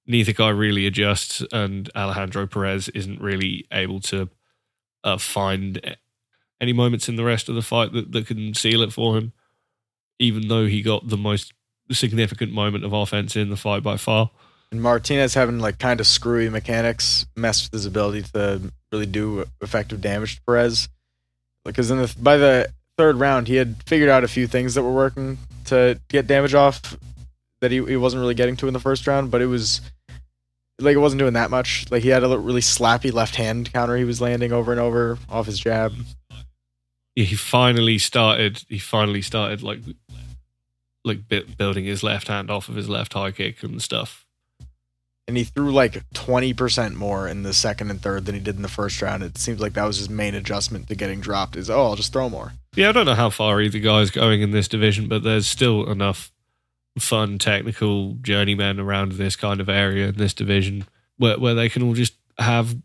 neither 0.07 0.31
guy 0.31 0.49
really 0.49 0.87
adjusts, 0.87 1.43
and 1.51 1.89
Alejandro 1.95 2.47
Perez 2.47 2.87
isn't 2.89 3.21
really 3.21 3.65
able 3.71 3.99
to 4.01 4.29
uh, 5.03 5.17
find 5.17 5.97
any 6.61 6.73
moments 6.73 7.07
in 7.07 7.15
the 7.15 7.23
rest 7.23 7.49
of 7.49 7.55
the 7.55 7.61
fight 7.61 7.93
that, 7.93 8.11
that 8.11 8.27
can 8.27 8.53
seal 8.53 8.81
it 8.81 8.93
for 8.93 9.17
him, 9.17 9.33
even 10.19 10.47
though 10.47 10.65
he 10.65 10.81
got 10.81 11.07
the 11.07 11.17
most 11.17 11.53
significant 11.91 12.51
moment 12.51 12.85
of 12.85 12.93
offense 12.93 13.35
in 13.35 13.49
the 13.49 13.57
fight 13.57 13.81
by 13.81 13.97
far. 13.97 14.29
And 14.71 14.81
Martinez 14.81 15.33
having 15.33 15.59
like 15.59 15.79
kind 15.79 15.99
of 15.99 16.05
screwy 16.05 16.49
mechanics 16.49 17.25
messed 17.35 17.65
with 17.65 17.79
his 17.79 17.85
ability 17.85 18.23
to 18.33 18.71
really 18.91 19.07
do 19.07 19.45
effective 19.61 20.01
damage 20.01 20.35
to 20.35 20.41
Perez. 20.43 20.89
Because 21.65 21.89
in 21.89 21.97
the 21.97 22.15
by 22.19 22.37
the 22.37 22.71
third 22.97 23.15
round, 23.15 23.47
he 23.47 23.55
had 23.55 23.81
figured 23.85 24.09
out 24.09 24.23
a 24.23 24.27
few 24.27 24.45
things 24.45 24.75
that 24.75 24.83
were 24.83 24.93
working 24.93 25.37
to 25.65 25.99
get 26.09 26.27
damage 26.27 26.53
off 26.53 26.97
that 27.61 27.71
he, 27.71 27.83
he 27.85 27.97
wasn't 27.97 28.21
really 28.21 28.33
getting 28.33 28.55
to 28.57 28.67
in 28.67 28.73
the 28.73 28.79
first 28.79 29.07
round, 29.07 29.31
but 29.31 29.41
it 29.41 29.47
was 29.47 29.81
like 30.79 30.95
it 30.95 30.99
wasn't 30.99 31.19
doing 31.19 31.33
that 31.33 31.49
much. 31.49 31.85
Like 31.89 32.03
he 32.03 32.09
had 32.09 32.23
a 32.23 32.37
really 32.37 32.61
slappy 32.61 33.11
left 33.11 33.35
hand 33.35 33.71
counter 33.73 33.97
he 33.97 34.03
was 34.03 34.21
landing 34.21 34.51
over 34.51 34.71
and 34.71 34.79
over 34.79 35.17
off 35.29 35.45
his 35.45 35.59
jab. 35.59 35.93
Yeah, 37.15 37.25
he 37.25 37.35
finally 37.35 37.97
started. 37.97 38.63
He 38.69 38.79
finally 38.79 39.21
started 39.21 39.63
like 39.63 39.79
like 41.09 41.57
building 41.57 41.85
his 41.85 42.03
left 42.03 42.27
hand 42.27 42.49
off 42.49 42.69
of 42.69 42.75
his 42.75 42.87
left 42.87 43.13
high 43.13 43.31
kick 43.31 43.63
and 43.63 43.81
stuff. 43.81 44.25
And 45.27 45.37
he 45.37 45.43
threw 45.43 45.71
like 45.71 46.03
twenty 46.13 46.53
percent 46.53 46.95
more 46.95 47.27
in 47.27 47.43
the 47.43 47.53
second 47.53 47.91
and 47.91 48.01
third 48.01 48.25
than 48.25 48.33
he 48.33 48.41
did 48.41 48.55
in 48.55 48.61
the 48.61 48.67
first 48.67 49.01
round. 49.01 49.21
It 49.21 49.37
seems 49.37 49.59
like 49.59 49.73
that 49.73 49.85
was 49.85 49.97
his 49.97 50.09
main 50.09 50.33
adjustment 50.33 50.87
to 50.87 50.95
getting 50.95 51.19
dropped. 51.19 51.55
Is 51.55 51.69
oh, 51.69 51.83
I'll 51.83 51.95
just 51.95 52.13
throw 52.13 52.29
more. 52.29 52.53
Yeah, 52.75 52.89
I 52.89 52.91
don't 52.93 53.05
know 53.05 53.13
how 53.13 53.29
far 53.29 53.61
either 53.61 53.77
guy's 53.77 54.09
going 54.09 54.41
in 54.41 54.51
this 54.51 54.67
division, 54.67 55.07
but 55.07 55.23
there's 55.23 55.45
still 55.45 55.89
enough 55.91 56.31
fun 56.97 57.37
technical 57.37 58.13
journeymen 58.21 58.79
around 58.79 59.13
this 59.13 59.35
kind 59.35 59.61
of 59.61 59.69
area 59.69 60.07
in 60.07 60.15
this 60.15 60.33
division 60.33 60.85
where 61.17 61.37
where 61.37 61.53
they 61.53 61.69
can 61.69 61.83
all 61.83 61.93
just 61.93 62.15
have 62.39 62.75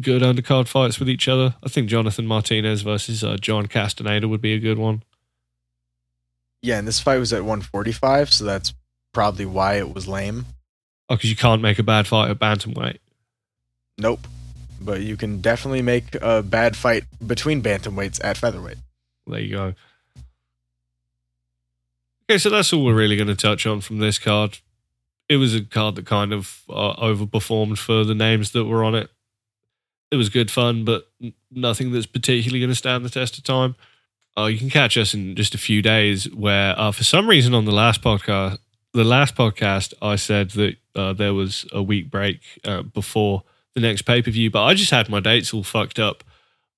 good 0.00 0.22
undercard 0.22 0.66
fights 0.66 0.98
with 0.98 1.08
each 1.08 1.28
other. 1.28 1.54
I 1.62 1.68
think 1.68 1.88
Jonathan 1.88 2.26
Martinez 2.26 2.82
versus 2.82 3.22
uh, 3.22 3.36
John 3.36 3.66
Castaneda 3.66 4.26
would 4.26 4.40
be 4.40 4.54
a 4.54 4.58
good 4.58 4.78
one. 4.78 5.02
Yeah, 6.62 6.78
and 6.78 6.86
this 6.86 7.00
fight 7.00 7.18
was 7.18 7.32
at 7.32 7.40
145, 7.40 8.32
so 8.32 8.44
that's 8.44 8.72
probably 9.12 9.46
why 9.46 9.74
it 9.74 9.92
was 9.92 10.06
lame. 10.06 10.46
Oh, 11.08 11.16
because 11.16 11.28
you 11.28 11.36
can't 11.36 11.60
make 11.60 11.78
a 11.78 11.82
bad 11.82 12.06
fight 12.06 12.30
at 12.30 12.38
bantamweight. 12.38 12.98
Nope, 13.98 14.26
but 14.80 15.02
you 15.02 15.16
can 15.16 15.40
definitely 15.40 15.82
make 15.82 16.14
a 16.22 16.42
bad 16.42 16.76
fight 16.76 17.04
between 17.24 17.62
bantamweights 17.62 18.20
at 18.24 18.36
featherweight. 18.36 18.78
There 19.26 19.40
you 19.40 19.56
go. 19.56 19.74
Okay, 22.30 22.38
so 22.38 22.48
that's 22.48 22.72
all 22.72 22.84
we're 22.84 22.94
really 22.94 23.16
going 23.16 23.26
to 23.28 23.34
touch 23.34 23.66
on 23.66 23.80
from 23.80 23.98
this 23.98 24.18
card. 24.18 24.58
It 25.28 25.36
was 25.36 25.54
a 25.54 25.62
card 25.62 25.96
that 25.96 26.06
kind 26.06 26.32
of 26.32 26.62
uh, 26.70 26.94
overperformed 26.94 27.78
for 27.78 28.04
the 28.04 28.14
names 28.14 28.52
that 28.52 28.64
were 28.64 28.84
on 28.84 28.94
it. 28.94 29.10
It 30.10 30.16
was 30.16 30.28
good 30.28 30.50
fun, 30.50 30.84
but 30.84 31.10
nothing 31.50 31.90
that's 31.90 32.06
particularly 32.06 32.60
going 32.60 32.70
to 32.70 32.76
stand 32.76 33.04
the 33.04 33.10
test 33.10 33.38
of 33.38 33.44
time. 33.44 33.74
Uh, 34.36 34.46
you 34.46 34.58
can 34.58 34.70
catch 34.70 34.96
us 34.96 35.14
in 35.14 35.36
just 35.36 35.54
a 35.54 35.58
few 35.58 35.82
days. 35.82 36.30
Where 36.32 36.78
uh, 36.78 36.92
for 36.92 37.04
some 37.04 37.28
reason 37.28 37.54
on 37.54 37.64
the 37.64 37.72
last 37.72 38.02
podcast, 38.02 38.58
the 38.92 39.04
last 39.04 39.34
podcast, 39.34 39.94
I 40.00 40.16
said 40.16 40.50
that 40.50 40.76
uh, 40.94 41.12
there 41.12 41.34
was 41.34 41.66
a 41.72 41.82
week 41.82 42.10
break 42.10 42.40
uh, 42.64 42.82
before 42.82 43.42
the 43.74 43.80
next 43.80 44.02
pay 44.02 44.22
per 44.22 44.30
view, 44.30 44.50
but 44.50 44.64
I 44.64 44.74
just 44.74 44.90
had 44.90 45.08
my 45.08 45.20
dates 45.20 45.52
all 45.52 45.62
fucked 45.62 45.98
up. 45.98 46.24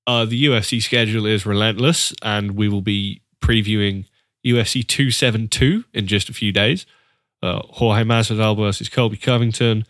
Uh, 0.07 0.25
the 0.25 0.45
UFC 0.45 0.83
schedule 0.83 1.27
is 1.27 1.47
relentless, 1.47 2.13
and 2.23 2.53
we 2.53 2.69
will 2.69 2.83
be 2.83 3.23
previewing 3.41 4.07
UFC 4.45 4.87
272 4.87 5.85
in 5.95 6.07
just 6.07 6.29
a 6.29 6.35
few 6.35 6.53
days. 6.53 6.87
Uh, 7.43 7.61
Jorge 7.71 8.05
Masvidal 8.05 8.57
versus 8.57 8.89
Colby 8.89 9.17
Covington, 9.17 9.85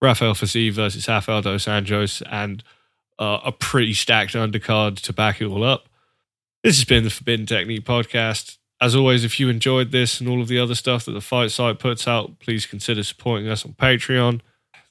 Rafael 0.00 0.34
Fiziev 0.34 0.72
versus 0.72 1.06
Rafael 1.08 1.42
dos 1.42 1.66
Anjos, 1.66 2.22
and 2.30 2.62
a 3.18 3.52
pretty 3.52 3.92
stacked 3.92 4.32
undercard 4.32 4.98
to 5.00 5.12
back 5.12 5.42
it 5.42 5.44
all 5.44 5.62
up. 5.62 5.89
This 6.62 6.76
has 6.76 6.84
been 6.84 7.04
the 7.04 7.10
Forbidden 7.10 7.46
Technique 7.46 7.84
podcast. 7.84 8.58
As 8.82 8.94
always, 8.94 9.24
if 9.24 9.40
you 9.40 9.48
enjoyed 9.48 9.92
this 9.92 10.20
and 10.20 10.28
all 10.28 10.42
of 10.42 10.48
the 10.48 10.58
other 10.58 10.74
stuff 10.74 11.06
that 11.06 11.12
the 11.12 11.20
fight 11.22 11.50
site 11.50 11.78
puts 11.78 12.06
out, 12.06 12.38
please 12.38 12.66
consider 12.66 13.02
supporting 13.02 13.48
us 13.48 13.64
on 13.64 13.72
Patreon. 13.72 14.40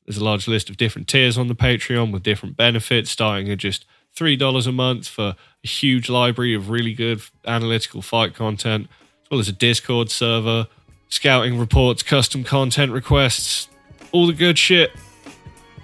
There's 0.06 0.18
a 0.18 0.24
large 0.24 0.48
list 0.48 0.72
of 0.72 0.78
different 0.78 1.08
tiers 1.08 1.38
on 1.38 1.48
the 1.48 1.56
Patreon 1.56 2.12
with 2.12 2.24
different 2.24 2.58
benefits, 2.58 3.12
starting 3.12 3.52
at 3.52 3.60
just 3.60 3.86
$3 4.16 4.68
a 4.68 4.72
month 4.72 5.08
for 5.08 5.36
a 5.64 5.68
huge 5.68 6.10
library 6.10 6.56
of 6.56 6.72
really 6.72 6.94
good 6.94 7.22
analytical 7.46 8.02
fight 8.02 8.34
content, 8.34 8.88
as 9.24 9.30
well 9.30 9.40
as 9.40 9.48
a 9.48 9.54
Discord 9.54 10.10
server, 10.10 10.68
scouting 11.10 11.60
reports, 11.60 12.02
custom 12.02 12.44
content 12.44 12.92
requests, 12.92 13.70
all 14.12 14.26
the 14.26 14.34
good 14.34 14.58
shit. 14.58 14.90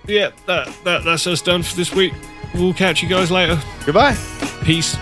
Yeah, 0.08 0.32
that, 0.48 0.76
that 0.84 1.04
that's 1.04 1.28
us 1.28 1.44
done 1.44 1.62
for 1.62 1.76
this 1.76 1.94
week. 1.94 2.14
We'll 2.56 2.74
catch 2.74 3.04
you 3.04 3.10
guys 3.10 3.30
later. 3.30 3.60
Goodbye. 3.86 4.16
Peace. 4.64 4.98